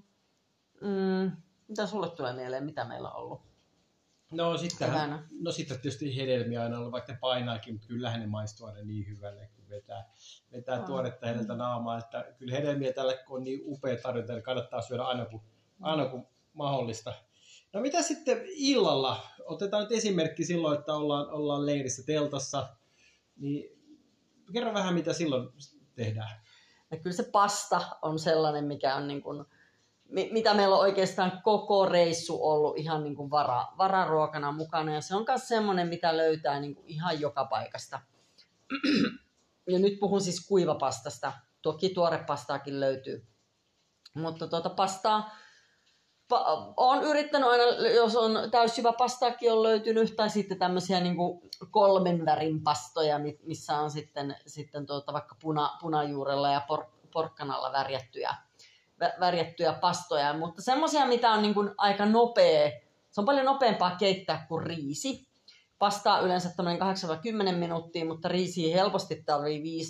Mm, 0.81 1.33
mitä 1.69 1.87
sulle 1.87 2.11
tulee 2.11 2.33
mieleen, 2.33 2.65
mitä 2.65 2.85
meillä 2.85 3.11
on 3.11 3.23
ollut? 3.23 3.41
No 4.33 4.59
sitten, 4.59 4.91
no 5.41 5.53
sitten 5.53 5.81
tietysti 5.81 6.17
hedelmiä 6.17 6.63
aina 6.63 6.79
ollut, 6.79 6.93
vaikka 6.93 7.13
ne 7.13 7.19
painaakin, 7.21 7.75
mutta 7.75 7.89
kyllähän 7.89 8.21
ne 8.21 8.27
maistuu 8.27 8.67
aina 8.67 8.83
niin 8.83 9.09
hyvälle, 9.09 9.51
vetää, 9.73 10.11
vetää 10.53 10.81
oh. 10.81 10.87
tuoretta 10.87 11.27
hedeltä 11.27 11.55
naamaa. 11.55 11.99
Että 11.99 12.35
kyllä 12.39 12.55
hedelmiä 12.55 12.93
tällä 12.93 13.17
kun 13.17 13.37
on 13.37 13.45
niin 13.45 13.61
upea 13.65 13.97
tarjonta, 13.97 14.33
niin 14.33 14.43
kannattaa 14.43 14.83
syödä 14.83 15.03
aina 15.03 15.25
kun, 15.25 15.41
aina 15.81 16.07
kun 16.09 16.27
mahdollista. 16.53 17.15
No 17.73 17.81
mitä 17.81 18.03
sitten 18.03 18.43
illalla? 18.47 19.21
Otetaan 19.45 19.83
nyt 19.83 19.93
esimerkki 19.93 20.45
silloin, 20.45 20.79
että 20.79 20.95
ollaan, 20.95 21.31
ollaan 21.31 21.67
leirissä 21.67 22.03
teltassa. 22.07 22.69
Niin 23.37 23.79
kerro 24.53 24.75
vähän, 24.75 24.95
mitä 24.95 25.13
silloin 25.13 25.49
tehdään. 25.95 26.43
Ja 26.91 26.97
kyllä 26.97 27.17
se 27.17 27.29
pasta 27.33 27.83
on 28.03 28.19
sellainen, 28.19 28.65
mikä 28.65 28.97
on 28.97 29.09
niin 29.09 29.23
kuin, 29.23 29.45
mitä 30.09 30.55
meillä 30.55 30.75
on 30.75 30.81
oikeastaan 30.81 31.41
koko 31.45 31.87
reissu 31.87 32.39
ollut 32.49 32.79
ihan 32.79 33.05
niin 33.05 33.17
kuin 33.17 33.31
vara, 33.31 33.67
vararuokana 33.79 34.53
mukana. 34.53 34.95
Ja 34.95 35.01
se 35.01 35.17
on 35.17 35.25
myös 35.29 35.49
semmoinen, 35.49 35.89
mitä 35.89 36.17
löytää 36.17 36.61
niin 36.61 36.75
kuin 36.75 36.89
ihan 36.89 37.21
joka 37.21 37.45
paikasta. 37.45 38.01
Ja 39.67 39.79
nyt 39.79 40.01
puhun 40.01 40.21
siis 40.21 40.47
kuivapastasta. 40.47 41.33
Toki 41.63 41.89
tuorepastaakin 41.89 42.81
löytyy. 42.81 43.27
Mutta 44.15 44.49
tuota 44.49 44.71
pastaa, 44.71 45.37
pa- 46.35 46.75
olen 46.77 47.03
yrittänyt 47.03 47.49
aina, 47.49 47.65
jos 47.95 48.17
on 48.17 48.51
täysjyvä 48.51 48.93
pastaakin 48.93 49.53
on 49.53 49.63
löytynyt, 49.63 50.17
tai 50.17 50.31
sitten 50.31 50.59
tämmöisiä 50.59 51.01
niin 51.01 51.17
kolmen 51.71 52.25
värin 52.25 52.63
pastoja, 52.63 53.21
missä 53.43 53.79
on 53.79 53.91
sitten, 53.91 54.37
sitten 54.47 54.87
tuota 54.87 55.13
vaikka 55.13 55.37
puna, 55.43 55.71
punajuurella 55.81 56.53
ja 56.53 56.63
por, 56.69 56.85
porkkanalla 57.13 57.73
värjättyjä 57.73 58.35
värjättyjä 59.21 59.73
pastoja, 59.73 60.39
mutta 60.39 60.63
semmoisia, 60.63 61.07
mitä 61.07 61.31
on 61.31 61.43
niin 61.43 61.55
aika 61.79 62.07
nopea, 62.07 62.71
se 63.11 63.21
on 63.21 63.25
paljon 63.25 63.45
nopeampaa 63.45 63.97
keittää 63.97 64.47
kuin 64.49 64.67
riisi. 64.67 65.32
Pastaa 65.83 66.21
yleensä 66.21 66.51
tämmöinen 66.57 66.83
8-10 67.53 67.55
minuuttia, 67.55 68.05
mutta 68.05 68.29
riisiä 68.29 68.77
helposti 68.77 69.23
tarvii 69.27 69.83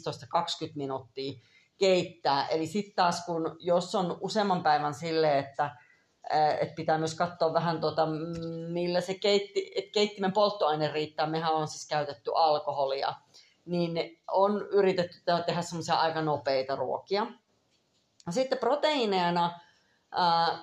15-20 0.68 0.72
minuuttia 0.74 1.32
keittää. 1.78 2.46
Eli 2.46 2.66
sitten 2.66 2.94
taas 2.94 3.26
kun, 3.26 3.56
jos 3.58 3.94
on 3.94 4.18
useamman 4.20 4.62
päivän 4.62 4.94
sille, 4.94 5.38
että 5.38 5.76
et 6.60 6.74
pitää 6.74 6.98
myös 6.98 7.14
katsoa 7.14 7.52
vähän, 7.52 7.80
tota, 7.80 8.06
millä 8.68 9.00
se 9.00 9.14
keitti, 9.14 9.72
et 9.76 9.84
keittimen 9.92 10.32
polttoaine 10.32 10.92
riittää. 10.92 11.26
Mehän 11.26 11.52
on 11.52 11.68
siis 11.68 11.88
käytetty 11.88 12.30
alkoholia. 12.34 13.14
Niin 13.64 14.20
on 14.30 14.66
yritetty 14.70 15.18
tehdä 15.46 15.62
semmoisia 15.62 15.94
aika 15.94 16.22
nopeita 16.22 16.76
ruokia. 16.76 17.26
Sitten 18.30 18.58
proteiineina 18.58 19.60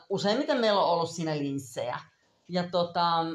useimmiten 0.09 0.57
meillä 0.57 0.81
on 0.81 0.89
ollut 0.89 1.09
siinä 1.09 1.37
linssejä. 1.37 1.99
Ja 2.47 2.63
tota, 2.71 3.25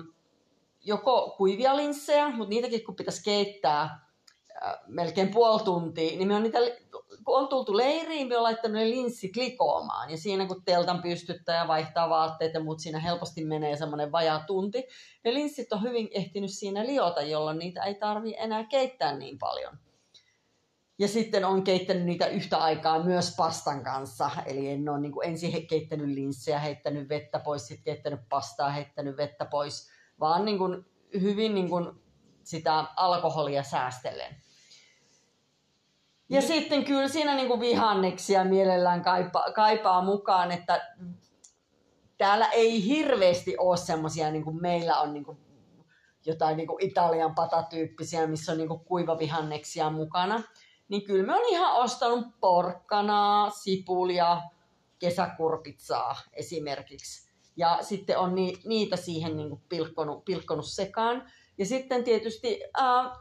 joko 0.85 1.35
kuivia 1.37 1.77
linssejä, 1.77 2.29
mutta 2.29 2.51
niitäkin 2.51 2.85
kun 2.85 2.97
pitäisi 2.97 3.25
keittää 3.25 4.05
melkein 4.87 5.29
puoli 5.29 5.63
tuntia, 5.63 6.17
niin 6.17 6.29
me 6.29 6.35
on 6.35 6.43
niitä, 6.43 6.59
kun 7.25 7.39
on 7.39 7.49
tultu 7.49 7.77
leiriin, 7.77 8.29
me 8.29 8.37
on 8.37 8.43
laittanut 8.43 8.77
ne 8.77 8.91
linssit 8.91 9.37
likoomaan. 9.37 10.11
Ja 10.11 10.17
siinä 10.17 10.47
kun 10.47 10.65
teltan 10.65 11.03
pystyttää 11.03 11.57
ja 11.57 11.69
vaihtaa 11.69 12.11
vaatteet 12.11 12.55
ja 12.55 12.61
muut, 12.61 12.81
siinä 12.81 12.99
helposti 12.99 13.45
menee 13.45 13.77
semmoinen 13.77 14.13
vajaa 14.13 14.45
tunti. 14.47 14.89
Ne 15.25 15.35
linssit 15.35 15.73
on 15.73 15.83
hyvin 15.83 16.09
ehtinyt 16.11 16.51
siinä 16.53 16.87
liota, 16.87 17.23
jolloin 17.23 17.59
niitä 17.59 17.83
ei 17.83 17.95
tarvi 17.95 18.35
enää 18.39 18.65
keittää 18.65 19.17
niin 19.17 19.39
paljon. 19.39 19.79
Ja 20.99 21.09
sitten 21.09 21.45
on 21.45 21.65
keittänyt 21.65 22.05
niitä 22.05 22.27
yhtä 22.27 22.57
aikaa 22.57 23.03
myös 23.03 23.35
pastan 23.37 23.85
kanssa. 23.85 24.31
Eli 24.47 24.69
en 24.69 24.89
ole 24.89 25.01
niin 25.01 25.13
ensin 25.25 25.67
keittänyt 25.67 26.09
linssejä, 26.09 26.59
heittänyt 26.59 27.09
vettä 27.09 27.39
pois, 27.39 27.67
sitten 27.67 27.85
keittänyt 27.85 28.21
pastaa, 28.29 28.71
heittänyt 28.71 29.17
vettä 29.17 29.45
pois, 29.45 29.94
vaan 30.21 30.45
niin 30.45 30.59
kuin 30.59 30.87
hyvin 31.21 31.55
niin 31.55 31.69
kuin 31.69 31.91
sitä 32.43 32.85
alkoholia 32.97 33.63
säästellen. 33.63 34.37
Ja 36.29 36.41
niin. 36.41 36.49
sitten 36.49 36.85
kyllä 36.85 37.09
siinä 37.09 37.35
niin 37.35 37.49
kuin 37.49 37.61
vihanneksia 37.61 38.45
mielellään 38.45 39.03
kaipaa, 39.03 39.53
kaipaa 39.53 40.03
mukaan, 40.03 40.51
että 40.51 40.95
täällä 42.19 42.47
ei 42.47 42.85
hirveästi 42.85 43.57
ole 43.59 43.77
semmoisia, 43.77 44.31
niin 44.31 44.45
kuin 44.45 44.63
meillä 44.63 45.01
on 45.01 45.13
niin 45.13 45.25
kuin 45.25 45.39
jotain 46.27 46.57
niin 46.57 46.67
kuin 46.67 46.85
Italian 46.85 47.35
patatyyppisiä, 47.35 48.27
missä 48.27 48.53
on 48.53 48.59
niin 48.59 48.69
kuin 48.69 48.81
kuivavihanneksia 48.81 49.91
mukana 49.91 50.43
niin 50.89 51.05
kyllä 51.05 51.27
me 51.27 51.35
on 51.35 51.49
ihan 51.49 51.75
ostanut 51.75 52.27
porkkanaa, 52.41 53.51
sipulia, 53.51 54.43
kesäkurpitsaa 54.99 56.17
esimerkiksi. 56.33 57.24
Ja 57.57 57.79
sitten 57.83 58.19
on 58.19 58.35
ni, 58.35 58.59
niitä 58.65 58.97
siihen 58.97 59.37
niin 59.37 59.49
kuin 59.49 59.63
pilkkonut, 59.69 60.25
pilkkonut 60.25 60.67
sekaan. 60.67 61.31
Ja 61.59 61.67
sitten 61.67 62.05
tietysti 62.05 62.61
äh, 62.79 63.19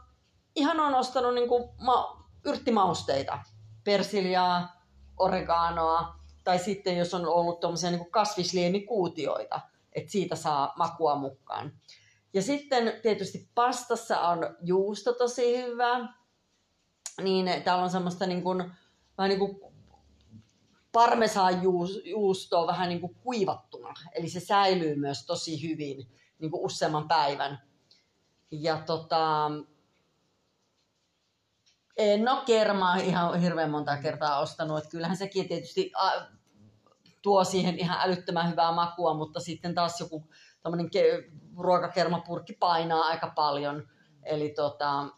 ihan 0.56 0.80
on 0.80 0.94
ostanut 0.94 1.34
niin 1.34 1.48
kuin 1.48 1.64
ma, 1.80 2.26
yrttimausteita, 2.44 3.38
persiljaa, 3.84 4.84
oreganoa, 5.16 6.14
tai 6.44 6.58
sitten 6.58 6.96
jos 6.96 7.14
on 7.14 7.26
ollut 7.26 7.60
tuommoisia 7.60 7.90
niin 7.90 8.10
kasvisliemikuutioita, 8.10 9.60
että 9.92 10.12
siitä 10.12 10.36
saa 10.36 10.72
makua 10.76 11.16
mukaan. 11.16 11.72
Ja 12.34 12.42
sitten 12.42 12.92
tietysti 13.02 13.48
pastassa 13.54 14.20
on 14.20 14.56
juusto 14.62 15.12
tosi 15.12 15.62
hyvä, 15.62 16.08
niin 17.22 17.62
täällä 17.64 17.84
on 17.84 17.90
semmoista 17.90 18.26
niin 18.26 18.42
kuin, 18.42 18.72
vähän 19.18 19.28
niin 19.28 19.38
kuin 19.38 19.73
parmesaan 20.94 21.62
juustoa 22.04 22.66
vähän 22.66 22.88
niin 22.88 23.00
kuin 23.00 23.14
kuivattuna. 23.14 23.94
Eli 24.12 24.28
se 24.28 24.40
säilyy 24.40 24.96
myös 24.96 25.26
tosi 25.26 25.68
hyvin 25.68 26.10
niin 26.38 26.50
kuin 26.50 26.64
useamman 26.64 27.08
päivän. 27.08 27.62
Ja 28.50 28.78
tota, 28.86 29.50
en 31.96 32.28
ole 32.28 32.42
kermaa 32.46 32.96
ihan 32.96 33.40
hirveän 33.40 33.70
monta 33.70 33.96
kertaa 33.96 34.40
ostanut. 34.40 34.78
Että 34.78 34.90
kyllähän 34.90 35.16
sekin 35.16 35.48
tietysti 35.48 35.92
tuo 37.22 37.44
siihen 37.44 37.78
ihan 37.78 37.98
älyttömän 38.00 38.50
hyvää 38.50 38.72
makua, 38.72 39.14
mutta 39.14 39.40
sitten 39.40 39.74
taas 39.74 40.00
joku 40.00 40.28
tämmöinen 40.62 40.90
ruokakermapurkki 41.56 42.52
painaa 42.52 43.04
aika 43.04 43.32
paljon. 43.36 43.88
Eli 44.22 44.50
tota, 44.50 45.08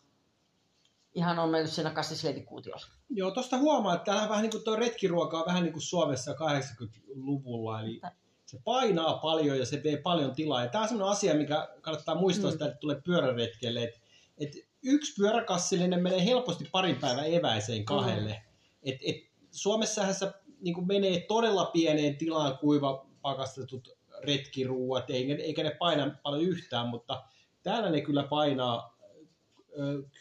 ihan 1.14 1.38
on 1.38 1.50
mennyt 1.50 1.72
siinä 1.72 1.90
kasvisleivikuutiolla. 1.90 2.95
Joo, 3.10 3.30
tuosta 3.30 3.58
huomaa, 3.58 3.94
että 3.94 4.04
täällä 4.04 4.28
vähän 4.28 4.42
niin 4.42 4.50
kuin 4.50 4.64
tuo 4.64 4.76
retkiruoka 4.76 5.38
on 5.38 5.46
vähän 5.46 5.62
niin 5.62 5.72
kuin 5.72 5.82
Suomessa 5.82 6.32
80-luvulla, 6.32 7.80
eli 7.80 8.00
se 8.46 8.58
painaa 8.64 9.18
paljon 9.18 9.58
ja 9.58 9.66
se 9.66 9.82
vie 9.82 9.96
paljon 9.96 10.34
tilaa. 10.34 10.62
Ja 10.62 10.68
tämä 10.68 10.82
on 10.82 10.88
sellainen 10.88 11.12
asia, 11.12 11.34
mikä 11.34 11.68
kannattaa 11.80 12.14
muistaa, 12.14 12.50
mm. 12.50 12.54
että 12.54 12.76
tulee 12.80 13.00
pyöräretkelle, 13.04 13.82
että, 13.82 14.00
että 14.38 14.58
yksi 14.82 15.14
pyöräkassillinen 15.16 16.02
menee 16.02 16.24
helposti 16.24 16.68
parin 16.72 16.96
päivän 16.96 17.32
eväiseen 17.32 17.84
kahdelle. 17.84 18.32
Mm. 18.32 18.90
Et, 18.90 18.98
et 19.02 19.16
Suomessahan 19.50 20.14
se 20.14 20.32
niin 20.60 20.74
kuin 20.74 20.86
menee 20.86 21.20
todella 21.20 21.64
pieneen 21.64 22.16
tilaan 22.16 22.58
kuiva 22.58 23.06
pakastetut 23.22 23.88
retkiruuat, 24.22 25.10
eikä 25.10 25.62
ne 25.62 25.70
paina 25.70 26.18
paljon 26.22 26.42
yhtään, 26.42 26.88
mutta 26.88 27.24
täällä 27.62 27.90
ne 27.90 28.00
kyllä 28.00 28.22
painaa 28.22 28.95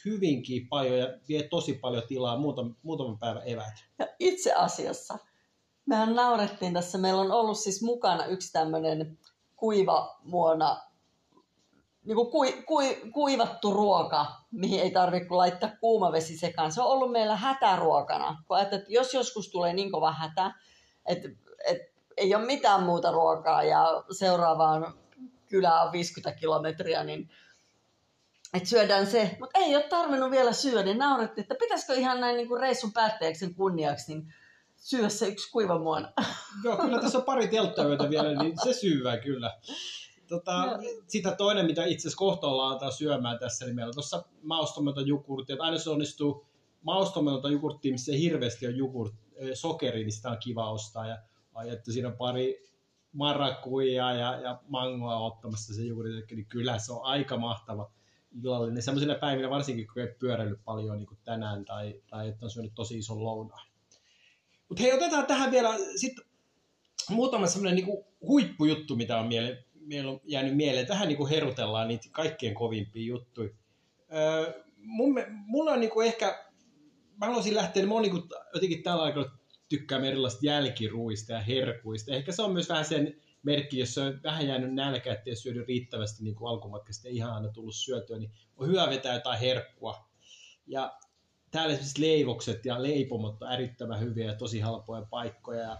hyvinkin 0.06 0.68
paljon 0.68 1.00
ja 1.00 1.08
vie 1.30 1.44
tosi 1.44 1.74
paljon 1.74 2.04
tilaa 2.08 2.38
muutaman, 2.38 2.76
muutaman 2.84 3.20
päivän 3.20 3.44
evät. 3.46 3.74
Ja 4.00 4.08
itse 4.20 4.54
asiassa, 4.54 5.18
mehän 5.86 6.16
naurettiin 6.16 6.74
tässä, 6.74 6.98
meillä 6.98 7.22
on 7.22 7.32
ollut 7.32 7.60
siis 7.60 7.82
mukana 7.82 8.26
yksi 8.26 8.52
tämmöinen 8.52 9.18
kuiva 9.56 10.20
muona, 10.24 10.82
niin 12.06 12.16
kuin 12.16 12.32
kui, 12.32 12.64
kui, 12.68 13.02
kuivattu 13.14 13.74
ruoka, 13.74 14.26
mihin 14.52 14.80
ei 14.82 14.92
tarvitse 14.92 15.30
laittaa 15.30 15.72
kuuma 15.80 16.12
vesi 16.12 16.38
sekaan. 16.38 16.72
Se 16.72 16.82
on 16.82 16.88
ollut 16.88 17.12
meillä 17.12 17.36
hätäruokana. 17.36 18.44
Kun 18.48 18.60
että 18.60 18.82
jos 18.88 19.14
joskus 19.14 19.50
tulee 19.50 19.74
niin 19.74 19.92
kova 19.92 20.12
hätä, 20.12 20.52
että 21.06 21.30
et, 21.66 21.78
ei 22.18 22.36
ole 22.36 22.46
mitään 22.46 22.84
muuta 22.84 23.12
ruokaa 23.12 23.64
ja 23.64 24.04
seuraavaan 24.12 24.94
kylään 25.48 25.86
on 25.86 25.92
50 25.92 26.40
kilometriä, 26.40 27.04
niin 27.04 27.30
että 28.58 28.70
syödään 28.70 29.08
se, 29.08 29.38
mutta 29.40 29.60
ei 29.60 29.76
ole 29.76 29.84
tarvinnut 29.84 30.32
vielä 30.32 30.54
syödä, 30.54 30.84
niin 30.84 31.30
että 31.38 31.56
pitäisikö 31.60 31.94
ihan 31.94 32.22
näin 32.22 32.38
niin 32.38 32.48
kuin 32.48 32.62
reissun 32.62 32.94
päätteeksi 32.94 33.54
kunniaksi, 33.54 34.14
niin 34.14 34.34
syö 34.76 35.10
se 35.10 35.28
yksi 35.28 35.52
kuiva 35.52 35.80
muona. 35.80 36.12
Joo, 36.64 36.78
kyllä 36.78 37.02
tässä 37.02 37.18
on 37.18 37.24
pari 37.24 37.48
telttayötä 37.48 38.10
vielä, 38.10 38.44
niin 38.44 38.54
se 38.64 38.74
syyvää 38.74 39.18
kyllä. 39.18 39.60
Tota, 40.28 40.80
sitä 41.08 41.36
toinen, 41.36 41.66
mitä 41.66 41.86
itse 41.86 42.02
asiassa 42.02 42.18
kohta 42.18 42.48
ollaan 42.48 42.92
syömään 42.92 43.40
tässä, 43.40 43.66
niin 43.66 43.76
meillä 43.76 43.90
on 43.90 43.94
tuossa 43.94 44.24
maustomatonta 44.42 45.10
jogurttia. 45.10 45.56
Aina 45.60 45.78
se 45.78 45.90
onnistuu 45.90 46.46
maustomatonta 46.82 47.50
jogurttia, 47.50 47.92
missä 47.92 48.12
hirveästi 48.12 48.68
on 48.68 48.78
jogurt, 48.78 49.14
sokeri, 49.54 50.04
niin 50.04 50.12
sitä 50.12 50.30
on 50.30 50.38
kiva 50.38 50.72
ostaa. 50.72 51.08
Ja 51.08 51.18
että 51.72 51.92
siinä 51.92 52.08
on 52.08 52.18
pari 52.18 52.66
marrakuja 53.12 54.14
ja, 54.14 54.40
ja 54.40 54.60
mangoa 54.68 55.18
ottamassa 55.18 55.74
se 55.74 55.82
jogurtti, 55.82 56.36
niin 56.36 56.46
kyllä 56.46 56.80
se 56.80 56.94
on 56.94 57.04
aika 57.04 57.38
mahtava 57.38 57.92
illallinen 58.44 58.84
sellaisina 58.84 59.16
päivinä, 59.16 59.50
varsinkin 59.50 59.88
kun 59.94 60.02
ei 60.02 60.16
pyöräillyt 60.20 60.60
paljon 60.66 60.98
niin 60.98 61.08
kuin 61.08 61.20
tänään 61.24 61.66
tai, 61.66 62.02
tai 62.10 62.30
että 62.30 62.46
on 62.46 62.50
syönyt 62.50 62.72
tosi 62.76 62.98
ison 62.98 63.24
lounaan. 63.24 63.68
Mutta 64.70 64.84
hei, 64.84 64.94
otetaan 64.94 65.26
tähän 65.26 65.52
vielä 65.52 65.70
sitten 65.96 66.26
muutama 67.10 67.48
sellainen 67.48 67.86
niin 67.86 68.06
huippujuttu, 68.22 68.96
mitä 68.96 69.18
on, 69.18 69.28
miele, 69.28 69.64
miele, 69.74 70.08
on 70.08 70.20
jäänyt 70.24 70.56
mieleen. 70.56 70.88
Tähän 70.88 71.08
niin 71.08 71.18
kuin 71.18 71.30
herutellaan 71.30 71.88
niitä 71.88 72.08
kaikkein 72.12 72.56
kovimpia 72.56 73.06
juttuja. 73.06 73.50
Öö, 74.14 74.64
mun, 74.78 75.16
mulla 75.30 75.72
on 75.72 75.80
niin 75.80 75.90
kuin 75.90 76.08
ehkä, 76.08 76.46
mä 77.18 77.26
haluaisin 77.26 77.56
lähteä, 77.56 77.84
niin 77.84 77.94
mä 77.94 78.02
niin 78.02 78.12
kuin, 78.12 78.24
jotenkin 78.54 78.84
tällä 78.84 79.04
aikana 79.04 79.38
tykkää 79.70 80.00
erilaisista 80.00 80.46
jälkiruista 80.46 81.34
ja 81.34 81.40
herkuista. 81.40 82.16
Ehkä 82.16 82.32
se 82.32 82.42
on 82.42 82.54
myös 82.54 82.70
vähän 82.70 82.86
sen 82.86 83.22
merkki, 83.46 83.80
jos 83.80 83.98
on 83.98 84.20
vähän 84.24 84.48
jäänyt 84.48 84.74
nälkä, 84.74 85.14
ettei 85.14 85.36
syödy 85.36 85.66
riittävästi 85.68 86.24
niin 86.24 86.36
kuin 86.36 86.50
alkumatkasta 86.50 87.08
ihan 87.10 87.34
aina 87.34 87.48
tullut 87.48 87.76
syötyä, 87.76 88.18
niin 88.18 88.32
on 88.58 88.68
hyvä 88.68 88.90
vetää 88.90 89.14
jotain 89.14 89.40
herkkua. 89.40 90.10
Ja 90.68 90.98
täällä 91.52 91.74
esimerkiksi 91.74 92.02
leivokset 92.02 92.66
ja 92.66 92.84
leipomot 92.84 93.44
on 93.44 93.52
erittäin 93.52 94.00
hyviä 94.00 94.26
ja 94.26 94.36
tosi 94.36 94.60
halpoja 94.60 95.06
paikkoja. 95.10 95.62
Ja 95.62 95.78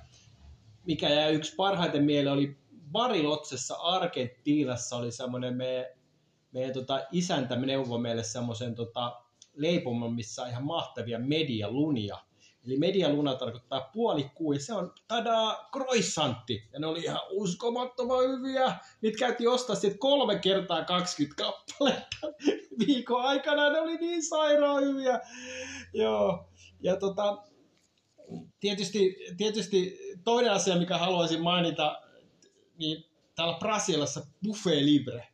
mikä 0.86 1.10
jäi 1.10 1.34
yksi 1.34 1.56
parhaiten 1.56 2.04
mieleen 2.04 2.34
oli 2.34 2.58
Barilotsessa 2.92 3.76
Argentiinassa 3.76 4.96
oli 4.96 5.12
semmoinen 5.12 5.58
meidän, 5.58 5.86
meidän 6.52 6.74
tota, 6.74 7.06
isäntä 7.12 7.56
neuvoi 7.56 8.02
meille 8.02 8.24
semmoisen 8.24 8.76
tota, 8.76 9.22
leipomon, 9.54 10.14
missä 10.14 10.42
on 10.42 10.50
ihan 10.50 10.66
mahtavia 10.66 11.20
medialunia– 11.20 12.18
Eli 12.66 12.78
medialuna 12.78 13.36
tarkoittaa 13.36 13.90
puolikuu, 13.94 14.54
ja 14.54 14.60
se 14.60 14.74
on 14.74 14.94
tadaa 15.08 15.70
croissantti. 15.72 16.70
Ja 16.74 16.80
ne 16.80 16.88
oli 16.88 17.00
ihan 17.00 17.20
uskomattoman 17.30 18.30
hyviä. 18.30 18.76
Niitä 19.02 19.18
käytiin 19.18 19.50
ostaa 19.50 19.76
sitten 19.76 20.00
kolme 20.00 20.40
kertaa 20.40 20.86
20 20.86 21.44
kappaletta 21.44 22.28
viikon 22.88 23.22
aikana. 23.22 23.70
Ne 23.70 23.80
oli 23.80 23.96
niin 23.96 24.24
sairaan 24.24 24.84
hyviä. 24.84 25.20
Joo. 25.94 26.50
Ja 26.80 26.96
tota, 26.96 27.44
tietysti, 28.60 29.16
tietysti 29.38 30.00
toinen 30.24 30.52
asia, 30.52 30.76
mikä 30.76 30.98
haluaisin 30.98 31.42
mainita, 31.42 32.02
niin 32.78 33.06
täällä 33.36 33.58
Brasiliassa 33.60 34.28
buffet 34.44 34.84
libre. 34.84 35.28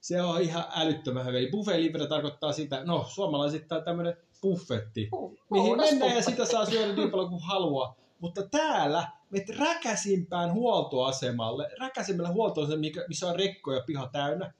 Se 0.00 0.22
on 0.22 0.42
ihan 0.42 0.64
älyttömän 0.76 1.26
hyvä. 1.26 1.38
Eli 1.38 1.50
buffet 1.50 1.80
libre 1.80 2.06
tarkoittaa 2.06 2.52
sitä, 2.52 2.84
no 2.84 3.06
suomalaisittain 3.08 3.84
tämmöinen 3.84 4.16
buffetti, 4.42 5.08
uh, 5.12 5.38
mihin 5.50 5.76
mennään 5.76 6.16
ja 6.16 6.22
sitä 6.22 6.44
saa 6.44 6.66
syödä 6.66 6.92
niin 6.92 7.10
paljon 7.10 7.28
kuin 7.30 7.42
haluaa. 7.42 7.96
Mutta 8.20 8.48
täällä 8.48 9.08
me 9.30 9.44
räkäsimpään 9.58 10.52
huoltoasemalle, 10.52 11.70
räkäsimmällä 11.80 12.32
huoltoasemalle, 12.32 13.06
missä 13.08 13.26
on 13.26 13.36
rekkoja 13.36 13.80
piha 13.86 14.08
täynnä, 14.12 14.52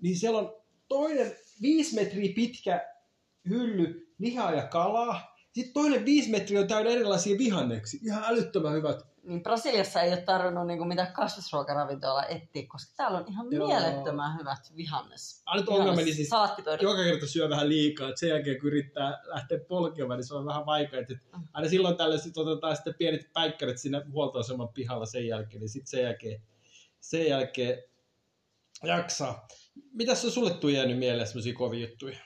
niin 0.00 0.16
siellä 0.16 0.38
on 0.38 0.54
toinen 0.88 1.36
viisi 1.62 1.94
metriä 1.94 2.32
pitkä 2.34 2.88
hylly 3.48 4.14
lihaa 4.18 4.52
ja 4.52 4.66
kalaa. 4.66 5.36
Sitten 5.52 5.74
toinen 5.74 6.04
viisi 6.04 6.30
metriä 6.30 6.60
on 6.60 6.68
täynnä 6.68 6.90
erilaisia 6.90 7.38
vihanneksia. 7.38 8.00
Ihan 8.04 8.24
älyttömän 8.26 8.74
hyvät 8.74 9.11
niin 9.22 9.42
Brasiliassa 9.42 10.02
ei 10.02 10.12
ole 10.12 10.20
tarvinnut 10.22 10.66
niinku 10.66 10.84
mitään 10.84 11.12
kasvisruokaravintola 11.12 12.24
etsiä, 12.26 12.62
koska 12.68 12.92
täällä 12.96 13.18
on 13.18 13.24
ihan 13.28 13.46
Joo. 13.50 13.66
mielettömän 13.66 14.38
hyvät 14.38 14.72
vihannes. 14.76 15.42
Ainut 15.46 15.68
ongelma, 15.68 16.00
niin 16.00 16.14
siis 16.14 16.30
joka 16.80 17.04
kerta 17.04 17.26
syö 17.26 17.48
vähän 17.48 17.68
liikaa, 17.68 18.08
että 18.08 18.20
sen 18.20 18.28
jälkeen 18.28 18.60
kun 18.60 18.68
yrittää 18.68 19.22
lähteä 19.24 19.58
polkemaan, 19.68 20.18
niin 20.18 20.26
se 20.26 20.34
on 20.34 20.46
vähän 20.46 20.66
vaikeaa. 20.66 21.00
Että 21.00 21.14
Mm. 21.36 21.48
aina 21.52 21.68
silloin 21.68 21.96
tällöin 21.96 22.20
sit 22.20 22.36
otetaan 22.38 22.76
sitten 22.76 22.94
pienet 22.98 23.32
päikkärit 23.32 23.78
siinä 23.78 24.02
huoltoaseman 24.12 24.68
pihalla 24.68 25.06
sen 25.06 25.26
jälkeen, 25.26 25.60
niin 25.60 25.68
sitten 25.68 25.90
sen 25.90 26.02
jälkeen, 26.02 26.42
sen 27.00 27.26
jälkeen 27.28 27.82
jaksaa. 28.84 29.46
Mitäs 29.92 30.24
on 30.24 30.30
sulle 30.30 30.54
tuli 30.54 30.74
jäänyt 30.74 30.98
mieleen 30.98 31.26
semmoisia 31.26 31.54
kovia 31.54 31.88
juttuja? 31.88 32.18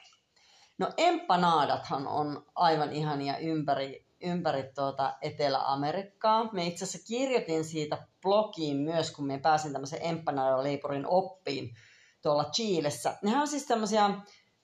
No 0.79 0.91
empanaadathan 0.97 2.07
on 2.07 2.47
aivan 2.55 2.93
ihania 2.93 3.39
ympäri, 3.39 4.06
ympäri 4.27 4.71
tuota 4.75 5.15
Etelä-Amerikkaa. 5.23 6.53
Me 6.53 6.67
itse 6.67 6.85
asiassa 6.85 7.07
kirjoitin 7.09 7.65
siitä 7.65 8.07
blogiin 8.23 8.77
myös, 8.77 9.11
kun 9.11 9.27
me 9.27 9.39
pääsin 9.39 9.73
tämmöisen 9.73 10.03
empanada-leipurin 10.03 11.07
oppiin 11.07 11.75
tuolla 12.23 12.45
Chiilessä. 12.45 13.15
Nehän 13.23 13.41
on 13.41 13.49
siis 13.49 13.67
tämmöisiä 13.67 14.11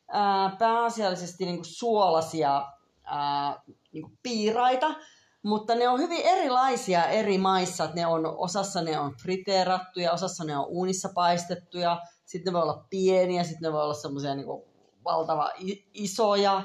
ää, 0.08 0.56
pääasiallisesti 0.58 1.44
niinku 1.44 1.64
suolasia 1.64 2.66
ää, 3.04 3.62
niinku 3.92 4.10
piiraita, 4.22 4.94
mutta 5.42 5.74
ne 5.74 5.88
on 5.88 6.00
hyvin 6.00 6.20
erilaisia 6.22 7.06
eri 7.06 7.38
maissa. 7.38 7.88
Ne 7.94 8.06
on, 8.06 8.26
osassa 8.26 8.82
ne 8.82 8.98
on 8.98 9.14
friteerattuja, 9.22 10.12
osassa 10.12 10.44
ne 10.44 10.58
on 10.58 10.66
uunissa 10.66 11.08
paistettuja, 11.14 12.00
sitten 12.24 12.52
ne 12.52 12.56
voi 12.56 12.62
olla 12.62 12.86
pieniä, 12.90 13.44
sitten 13.44 13.62
ne 13.62 13.72
voi 13.72 13.82
olla 13.82 13.94
semmoisia 13.94 14.34
niinku 14.34 14.68
valtava 15.04 15.50
isoja, 15.94 16.62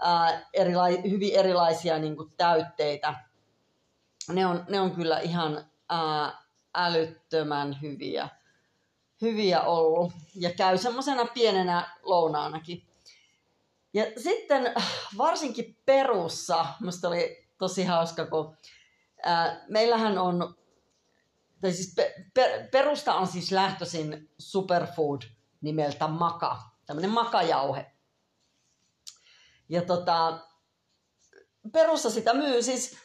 ää, 0.00 0.40
erila- 0.52 1.10
hyvin 1.10 1.34
erilaisia 1.34 1.98
niinku 1.98 2.30
täytteitä. 2.36 3.14
Ne 4.28 4.46
on, 4.46 4.64
ne 4.68 4.80
on 4.80 4.90
kyllä 4.90 5.18
ihan 5.20 5.64
ää, 5.88 6.42
älyttömän 6.74 7.78
hyviä, 7.82 8.28
hyviä 9.20 9.60
ollut 9.60 10.12
ja 10.34 10.50
käy 10.50 10.78
semmoisena 10.78 11.24
pienenä 11.24 11.96
lounaanakin. 12.02 12.86
Ja 13.94 14.04
sitten 14.16 14.74
varsinkin 15.18 15.76
Perussa, 15.86 16.66
musta 16.80 17.08
oli 17.08 17.48
tosi 17.58 17.84
hauska, 17.84 18.26
kun 18.26 18.56
ää, 19.22 19.64
meillähän 19.68 20.18
on, 20.18 20.54
tai 21.60 21.72
siis 21.72 21.94
pe, 21.94 22.14
pe, 22.34 22.68
Perusta 22.72 23.14
on 23.14 23.26
siis 23.26 23.52
lähtöisin 23.52 24.30
superfood 24.38 25.22
nimeltä 25.60 26.08
maka, 26.08 26.58
tämmöinen 26.86 27.10
makajauhe. 27.10 27.91
Ja 29.72 29.82
tota, 29.82 30.38
Perussa 31.72 32.10
sitä 32.10 32.34
myy 32.34 32.62
siis 32.62 32.96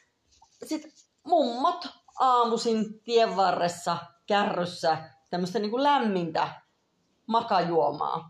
sit 0.65 0.83
mummot 1.23 1.87
aamuisin 2.19 3.03
tien 3.03 3.35
varressa, 3.35 3.97
kärryssä, 4.25 4.97
tämmöistä 5.29 5.59
niin 5.59 5.71
kuin 5.71 5.83
lämmintä 5.83 6.61
makajuomaa. 7.27 8.29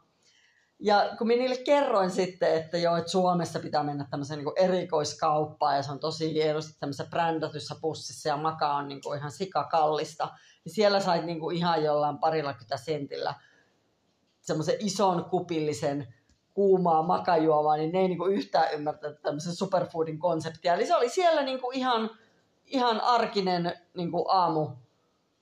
Ja 0.79 1.09
kun 1.17 1.27
minä 1.27 1.39
niille 1.39 1.63
kerroin 1.63 2.11
sitten, 2.11 2.53
että 2.55 2.77
joo, 2.77 2.97
että 2.97 3.11
Suomessa 3.11 3.59
pitää 3.59 3.83
mennä 3.83 4.07
tämmöiseen 4.11 4.39
niin 4.39 4.53
erikoiskauppaan 4.55 5.75
ja 5.75 5.83
se 5.83 5.91
on 5.91 5.99
tosi 5.99 6.33
hienosti 6.33 6.79
tämmöisessä 6.79 7.09
brändätyssä 7.09 7.75
pussissa 7.81 8.29
ja 8.29 8.37
maka 8.37 8.75
on 8.75 8.87
niin 8.87 9.01
kuin 9.01 9.19
ihan 9.19 9.31
sikakallista, 9.31 10.29
niin 10.65 10.73
siellä 10.73 10.99
sait 10.99 11.25
niin 11.25 11.39
kuin 11.39 11.57
ihan 11.57 11.83
jollain 11.83 12.17
parilla 12.17 12.55
sentillä 12.75 13.35
semmoisen 14.41 14.75
ison 14.79 15.25
kupillisen 15.25 16.13
kuumaa 16.57 17.03
makajuomaa, 17.03 17.77
niin 17.77 17.91
ne 17.91 17.99
ei 17.99 18.15
kuin 18.15 18.33
yhtään 18.33 18.73
ymmärtänyt 18.73 19.21
tämmöisen 19.21 19.55
superfoodin 19.55 20.19
konseptia. 20.19 20.73
Eli 20.73 20.85
se 20.85 20.95
oli 20.95 21.09
siellä 21.09 21.43
niin 21.43 21.61
kuin 21.61 21.77
ihan, 21.77 22.09
ihan 22.65 23.01
arkinen 23.01 23.73
niin 23.97 24.11
kuin 24.11 24.25
aamu, 24.27 24.69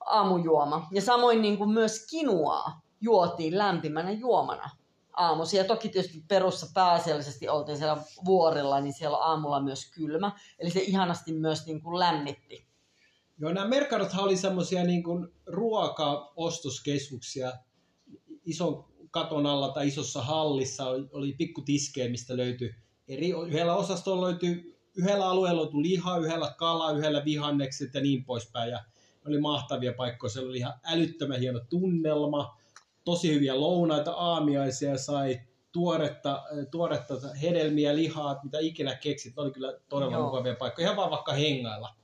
aamujuoma. 0.06 0.88
Ja 0.92 1.02
samoin 1.02 1.42
niin 1.42 1.70
myös 1.70 2.06
kinuaa 2.10 2.80
juotiin 3.00 3.58
lämpimänä 3.58 4.10
juomana 4.10 4.70
aamuisin. 5.12 5.58
Ja 5.58 5.64
toki 5.64 5.88
tietysti 5.88 6.24
perussa 6.28 6.66
pääasiallisesti 6.74 7.48
oltiin 7.48 7.78
siellä 7.78 7.96
vuorilla, 8.24 8.80
niin 8.80 8.92
siellä 8.92 9.18
on 9.18 9.24
aamulla 9.24 9.60
myös 9.60 9.90
kylmä. 9.90 10.32
Eli 10.58 10.70
se 10.70 10.80
ihanasti 10.80 11.32
myös 11.32 11.66
niin 11.66 11.82
kuin 11.82 11.98
lämmitti. 11.98 12.66
Joo, 13.38 13.52
nämä 13.52 13.68
Mercadothan 13.68 14.24
oli 14.24 14.36
semmoisia 14.36 14.84
niin 14.84 15.02
kuin 15.02 15.28
ruokaostoskeskuksia 15.46 17.52
ison 18.44 18.95
katon 19.16 19.46
alla 19.46 19.68
tai 19.68 19.86
isossa 19.86 20.22
hallissa 20.22 20.88
oli, 20.88 21.08
oli 21.12 21.32
pikkutiskejä, 21.32 22.08
mistä 22.08 22.36
löytyi 22.36 22.74
eri, 23.08 23.30
yhdellä 23.30 23.74
osastolla 23.74 24.26
löytyi, 24.26 24.78
yhdellä 24.96 25.28
alueella 25.28 25.62
löytyi 25.62 25.82
liha, 25.82 26.18
yhdellä 26.18 26.54
kala, 26.58 26.92
yhdellä 26.92 27.24
vihannekset 27.24 27.94
ja 27.94 28.00
niin 28.00 28.24
poispäin. 28.24 28.70
Ja 28.70 28.78
ne 28.78 29.28
oli 29.28 29.40
mahtavia 29.40 29.92
paikkoja, 29.92 30.30
siellä 30.30 30.50
oli 30.50 30.58
ihan 30.58 30.74
älyttömän 30.84 31.40
hieno 31.40 31.60
tunnelma, 31.70 32.56
tosi 33.04 33.34
hyviä 33.34 33.60
lounaita, 33.60 34.12
aamiaisia 34.12 34.98
sai, 34.98 35.40
tuoretta, 35.72 36.42
tuoretta 36.70 37.14
hedelmiä, 37.42 37.96
lihaa, 37.96 38.40
mitä 38.42 38.58
ikinä 38.60 38.94
keksit. 38.94 39.36
Ne 39.36 39.42
oli 39.42 39.50
kyllä 39.50 39.74
todella 39.88 40.12
Joo. 40.12 40.24
mukavia 40.24 40.54
paikkoja, 40.54 40.84
ihan 40.84 40.96
vaan 40.96 41.10
vaikka 41.10 41.32
hengailla. 41.32 41.94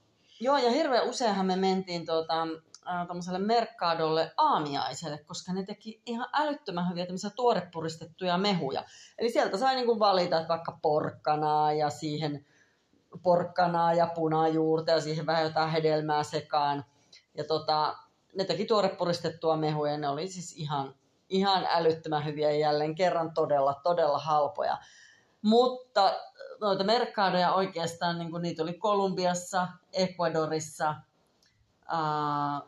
Joo, 0.41 0.59
ja 0.59 0.71
hirveän 0.71 1.09
useinhan 1.09 1.47
me 1.47 1.57
mentiin 1.57 2.07
tuota, 2.07 2.47
äh, 2.89 3.39
Mercadolle 3.39 4.33
aamiaiselle, 4.37 5.19
koska 5.19 5.53
ne 5.53 5.65
teki 5.65 6.03
ihan 6.07 6.29
älyttömän 6.33 6.91
hyviä 6.91 7.07
tämmöisiä 7.07 7.31
tuorepuristettuja 7.37 8.39
mehuja. 8.39 8.85
Eli 9.19 9.31
sieltä 9.31 9.59
sai 9.59 9.75
niinku 9.75 9.99
valita, 9.99 10.37
että 10.37 10.49
vaikka 10.49 10.79
porkkanaa 10.83 11.73
ja 11.73 11.91
siihen 11.91 12.47
porkkanaa 13.23 13.95
ja 13.95 14.07
punajuurta 14.07 14.91
ja 14.91 15.01
siihen 15.01 15.27
vähän 15.27 15.45
jotain 15.45 15.71
hedelmää 15.71 16.23
sekaan. 16.23 16.85
Ja 17.35 17.45
tota, 17.45 17.97
ne 18.37 18.45
teki 18.45 18.65
tuorepuristettua 18.65 19.57
mehuja 19.57 19.93
ja 19.93 19.99
ne 19.99 20.09
oli 20.09 20.29
siis 20.29 20.57
ihan, 20.57 20.95
ihan 21.29 21.67
älyttömän 21.71 22.25
hyviä 22.25 22.51
ja 22.51 22.59
jälleen 22.59 22.95
kerran 22.95 23.35
todella, 23.35 23.81
todella 23.83 24.19
halpoja. 24.19 24.79
Mutta 25.43 26.15
noita 26.61 26.85
merkkadoja 26.85 27.53
oikeastaan, 27.53 28.19
niin 28.19 28.43
niitä 28.43 28.63
oli 28.63 28.75
Kolumbiassa, 28.75 29.69
Ecuadorissa 29.93 30.95
ää, 31.87 32.61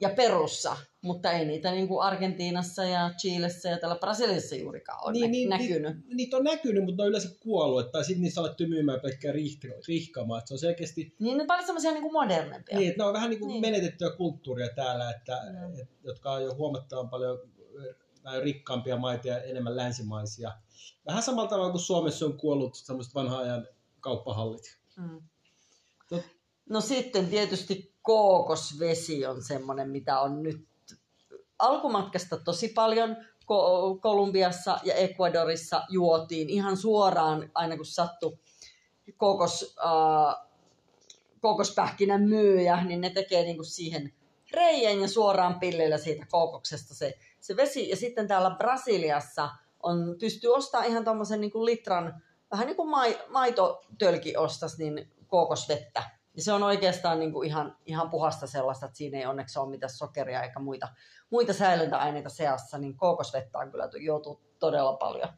ja 0.00 0.10
Perussa, 0.16 0.76
mutta 1.02 1.32
ei 1.32 1.44
niitä 1.44 1.70
niin 1.70 1.88
kuin 1.88 2.02
Argentiinassa 2.02 2.84
ja 2.84 3.10
Chilessä 3.20 3.68
ja 3.68 3.78
täällä 3.78 3.96
Brasiliassa 3.98 4.54
juurikaan 4.56 5.04
ole 5.04 5.12
niin, 5.12 5.30
niin, 5.30 5.48
näkynyt. 5.48 5.96
Ni, 6.06 6.14
niitä 6.14 6.36
on 6.36 6.44
näkynyt, 6.44 6.84
mutta 6.84 7.02
ne 7.02 7.04
on 7.04 7.08
yleensä 7.08 7.28
kuollut, 7.40 7.92
tai 7.92 8.04
sitten 8.04 8.22
niissä 8.22 8.40
alettu 8.40 8.66
myymään 8.66 9.00
pelkkää 9.00 9.32
rihka- 9.32 9.82
rihkamaa. 9.88 10.40
Se 10.44 10.54
on 10.54 10.58
selkeästi, 10.58 11.14
Niin 11.18 11.36
ne 11.36 11.40
on 11.42 11.46
paljon 11.46 11.66
semmoisia 11.66 11.92
niin 11.92 12.12
modernempia. 12.12 12.78
niin, 12.78 12.88
että 12.90 13.02
ne 13.02 13.06
on 13.06 13.14
vähän 13.14 13.30
niin 13.30 13.40
kuin 13.40 13.48
Niin. 13.48 13.60
menetettyä 13.60 14.10
kulttuuria 14.10 14.68
täällä, 14.74 15.10
että, 15.10 15.32
Joo. 15.60 15.82
et, 15.82 15.88
jotka 16.02 16.32
on 16.32 16.42
jo 16.44 16.54
huomattavan 16.54 17.10
paljon 17.10 17.38
vähän 18.24 18.42
rikkaampia 18.42 18.96
maita 18.96 19.28
ja 19.28 19.42
enemmän 19.42 19.76
länsimaisia. 19.76 20.52
Vähän 21.06 21.22
samalla 21.22 21.48
tavalla 21.48 21.70
kuin 21.70 21.80
Suomessa 21.80 22.26
on 22.26 22.36
kuollut 22.38 22.74
semmoiset 22.74 23.14
vanhan 23.14 23.38
ajan 23.38 23.68
kauppahallit. 24.00 24.78
Mm. 24.96 25.22
Tot- 26.14 26.37
No 26.68 26.80
sitten 26.80 27.28
tietysti 27.28 27.94
kookosvesi 28.02 29.26
on 29.26 29.42
semmoinen, 29.42 29.90
mitä 29.90 30.20
on 30.20 30.42
nyt 30.42 30.68
alkumatkasta 31.58 32.36
tosi 32.36 32.68
paljon 32.68 33.16
Ko- 33.42 33.98
Kolumbiassa 34.00 34.78
ja 34.84 34.94
Ecuadorissa 34.94 35.82
juotiin 35.88 36.50
ihan 36.50 36.76
suoraan, 36.76 37.50
aina 37.54 37.76
kun 37.76 37.86
sattui 37.86 38.38
kokos, 39.16 39.76
äh, 39.78 40.48
kokospähkinän 41.40 42.22
myyjä, 42.22 42.84
niin 42.84 43.00
ne 43.00 43.10
tekee 43.10 43.42
niinku 43.42 43.64
siihen 43.64 44.12
reijän 44.52 45.00
ja 45.00 45.08
suoraan 45.08 45.60
pilleillä 45.60 45.98
siitä 45.98 46.26
kookoksesta 46.30 46.94
se, 46.94 47.18
se 47.40 47.56
vesi. 47.56 47.88
Ja 47.88 47.96
sitten 47.96 48.28
täällä 48.28 48.50
Brasiliassa 48.50 49.48
on, 49.82 50.16
pystyy 50.20 50.54
ostamaan 50.54 50.90
ihan 50.90 51.04
tuommoisen 51.04 51.40
niinku 51.40 51.64
litran, 51.64 52.22
vähän 52.50 52.66
niin 52.66 52.76
kuin 52.76 52.88
mai, 52.88 53.18
maitotölki 53.28 54.36
ostas, 54.36 54.78
niin 54.78 55.12
kookosvettä. 55.26 56.17
Ja 56.38 56.42
se 56.44 56.52
on 56.52 56.62
oikeastaan 56.62 57.18
niinku 57.18 57.42
ihan, 57.42 57.76
ihan 57.86 58.10
puhasta 58.10 58.46
sellaista, 58.46 58.86
että 58.86 58.98
siinä 58.98 59.18
ei 59.18 59.26
onneksi 59.26 59.58
ole 59.58 59.70
mitään 59.70 59.90
sokeria 59.90 60.42
eikä 60.42 60.58
muita, 60.58 60.88
muita 61.30 61.52
säilöntäaineita 61.52 62.28
seassa, 62.28 62.78
niin 62.78 62.96
kookosvettä 62.96 63.58
on 63.58 63.70
kyllä 63.70 63.88
joutu 64.00 64.40
todella 64.58 64.92
paljon. 64.96 65.28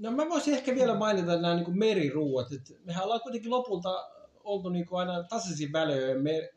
No 0.00 0.10
mä 0.10 0.28
voisin 0.28 0.54
ehkä 0.54 0.74
vielä 0.74 0.94
mainita 0.94 1.36
nämä 1.40 1.54
niin 1.54 1.64
kuin 1.64 1.78
meriruuat. 1.78 2.52
Et 2.52 2.80
mehän 2.84 3.04
ollaan 3.04 3.20
kuitenkin 3.20 3.50
lopulta 3.50 4.08
oltu 4.44 4.68
niin 4.68 4.86
kuin 4.86 4.98
aina 5.00 5.22
tasaisin 5.22 5.72
väliöön 5.72 6.22
mer- 6.22 6.48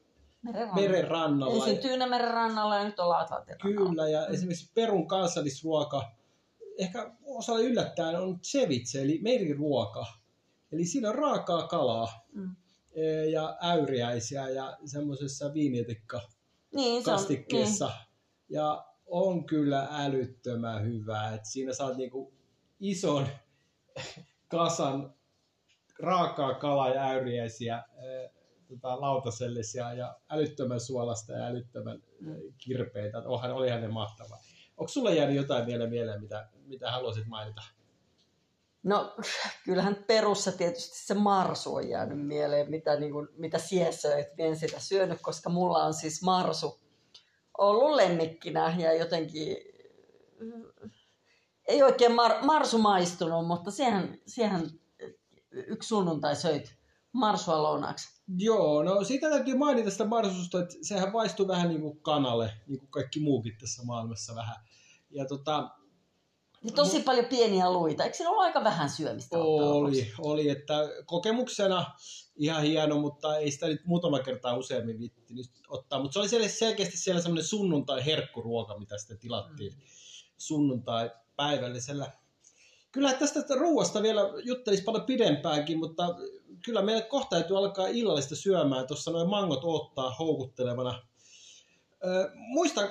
Meren 0.41 0.69
meren 0.75 1.08
rannalla. 1.08 1.65
Ensin 1.65 1.82
Tyynemeren 1.82 2.32
rannalla 2.34 2.77
ja 2.77 2.84
nyt 2.84 2.99
ollaan 2.99 3.23
Atlantin 3.23 3.56
rannalla. 3.63 3.89
Kyllä, 3.89 4.10
ja 4.10 4.27
Mm. 4.27 4.34
esimerkiksi 4.34 4.71
Perun 4.73 5.08
kansallisruoka, 5.08 6.12
ehkä 6.77 7.12
osalle 7.25 7.62
yllättäen 7.63 8.15
on 8.15 8.39
ceviche, 8.39 9.01
eli 9.01 9.19
meriruoka. 9.23 10.06
Eli 10.71 10.86
siinä 10.86 11.10
on 11.10 11.15
raakaa 11.15 11.67
kalaa 11.67 12.25
Mm. 12.34 12.56
E, 12.97 13.25
ja 13.25 13.57
äyriäisiä 13.62 14.49
ja 14.49 14.77
semmoisessa 14.86 15.53
viinietikka 15.53 16.21
Niin, 16.75 16.83
se 16.83 16.89
on, 16.89 16.93
niin. 16.93 17.03
kastikkeessa. 17.03 17.91
Ja 18.49 18.86
on 19.05 19.45
kyllä 19.45 19.88
älyttömän 19.91 20.86
hyvää, 20.86 21.33
että 21.33 21.49
siinä 21.49 21.73
saat 21.73 21.97
niinku 21.97 22.33
ison 22.79 23.27
kasan 24.47 25.13
raakaa 25.99 26.53
kalaa 26.53 26.89
ja 26.89 27.03
äyriäisiä 27.03 27.77
e, 27.77 28.29
tota, 28.67 29.01
lautasellisia 29.01 29.93
ja 29.93 30.19
älyttömän 30.29 30.79
suolasta 30.79 31.33
ja 31.33 31.45
älyttömän 31.45 32.03
mm. 32.19 32.36
kirpeitä. 32.57 33.17
Onhan, 33.17 33.51
olihan 33.51 33.81
ne 33.81 33.88
mahtavaa. 33.88 34.39
Onko 34.77 34.88
sulle 34.88 35.15
jäänyt 35.15 35.36
jotain 35.36 35.65
vielä 35.65 35.88
mieleen, 35.88 36.21
mitä, 36.21 36.49
mitä 36.65 36.91
haluaisit 36.91 37.27
mainita? 37.27 37.62
No 38.83 39.15
kyllähän 39.65 40.03
perussa 40.07 40.51
tietysti 40.51 41.05
se 41.05 41.13
marsu 41.13 41.75
on 41.75 41.89
jäänyt 41.89 42.27
mieleen, 42.27 42.69
mitä, 42.69 42.99
niin 42.99 43.11
kuin, 43.11 43.27
mitä 43.37 43.57
siellä 43.57 43.91
söit. 43.91 44.27
En 44.37 44.55
sitä 44.55 44.79
syönyt, 44.79 45.21
koska 45.21 45.49
mulla 45.49 45.83
on 45.83 45.93
siis 45.93 46.23
marsu 46.23 46.79
ollut 47.57 47.95
lemmikkinä 47.95 48.75
ja 48.77 48.93
jotenkin 48.93 49.57
ei 51.67 51.83
oikein 51.83 52.15
mar, 52.15 52.45
marsu 52.45 52.77
maistunut, 52.77 53.47
mutta 53.47 53.71
siihen, 53.71 54.21
siihen 54.27 54.69
yksi 55.51 55.87
sunnuntai 55.87 56.35
söit 56.35 56.77
marsua 57.11 57.63
lounaksi. 57.63 58.21
Joo, 58.37 58.83
no 58.83 59.03
siitä 59.03 59.29
täytyy 59.29 59.57
mainita 59.57 59.91
sitä 59.91 60.05
marsusta, 60.05 60.59
että 60.59 60.75
sehän 60.81 61.13
vaistuu 61.13 61.47
vähän 61.47 61.69
niin 61.69 61.81
kuin 61.81 62.01
kanalle, 62.01 62.51
niin 62.67 62.79
kuin 62.79 62.91
kaikki 62.91 63.19
muukin 63.19 63.57
tässä 63.59 63.83
maailmassa 63.83 64.35
vähän. 64.35 64.55
Ja 65.09 65.25
tota, 65.25 65.69
ja 66.67 66.75
tosi 66.75 66.99
paljon 66.99 67.25
pieniä 67.25 67.71
luita. 67.71 68.03
Eikö 68.03 68.17
siinä 68.17 68.30
ollut 68.30 68.43
aika 68.43 68.63
vähän 68.63 68.89
syömistä? 68.89 69.38
Oli, 69.38 70.12
oli, 70.19 70.49
että 70.49 70.73
kokemuksena 71.06 71.86
ihan 72.36 72.63
hieno, 72.63 72.99
mutta 72.99 73.38
ei 73.38 73.51
sitä 73.51 73.67
nyt 73.67 73.86
muutama 73.86 74.19
kertaa 74.19 74.58
useammin 74.58 74.99
vitti 74.99 75.34
ottaa. 75.67 76.01
Mutta 76.01 76.13
se 76.23 76.36
oli 76.36 76.49
selkeästi 76.49 76.97
siellä 76.97 77.21
semmoinen 77.21 77.45
sunnuntai-herkkuruoka, 77.45 78.80
mitä 78.80 78.97
sitten 78.97 79.19
tilattiin 79.19 79.73
mm. 79.73 79.82
sunnuntai-päivällisellä. 80.38 82.12
Kyllä 82.91 83.13
tästä 83.13 83.56
ruoasta 83.56 84.01
vielä 84.01 84.21
juttelisi 84.43 84.84
paljon 84.84 85.06
pidempäänkin, 85.06 85.80
mutta 85.80 86.15
kyllä 86.65 86.82
meidän 86.82 87.03
kohta 87.03 87.30
täytyy 87.30 87.58
alkaa 87.58 87.88
illallista 87.88 88.36
syömään. 88.36 88.88
Tuossa 88.88 89.12
noin 89.12 89.30
mangot 89.30 89.62
ottaa 89.63 90.15
houkuttelevana. 90.19 91.01
Ö, 92.06 92.32
muista 92.36 92.82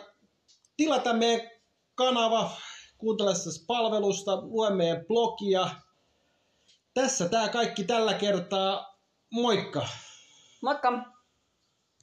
tilata 0.76 1.12
meidän 1.12 1.50
kanava 1.94 2.50
kuuntele 2.98 3.32
palvelusta, 3.66 4.42
lue 4.42 4.70
meidän 4.70 5.04
blogia. 5.06 5.70
Tässä 6.94 7.28
tämä 7.28 7.48
kaikki 7.48 7.84
tällä 7.84 8.14
kertaa. 8.14 8.98
Moikka! 9.30 9.88
Moikka! 10.62 11.15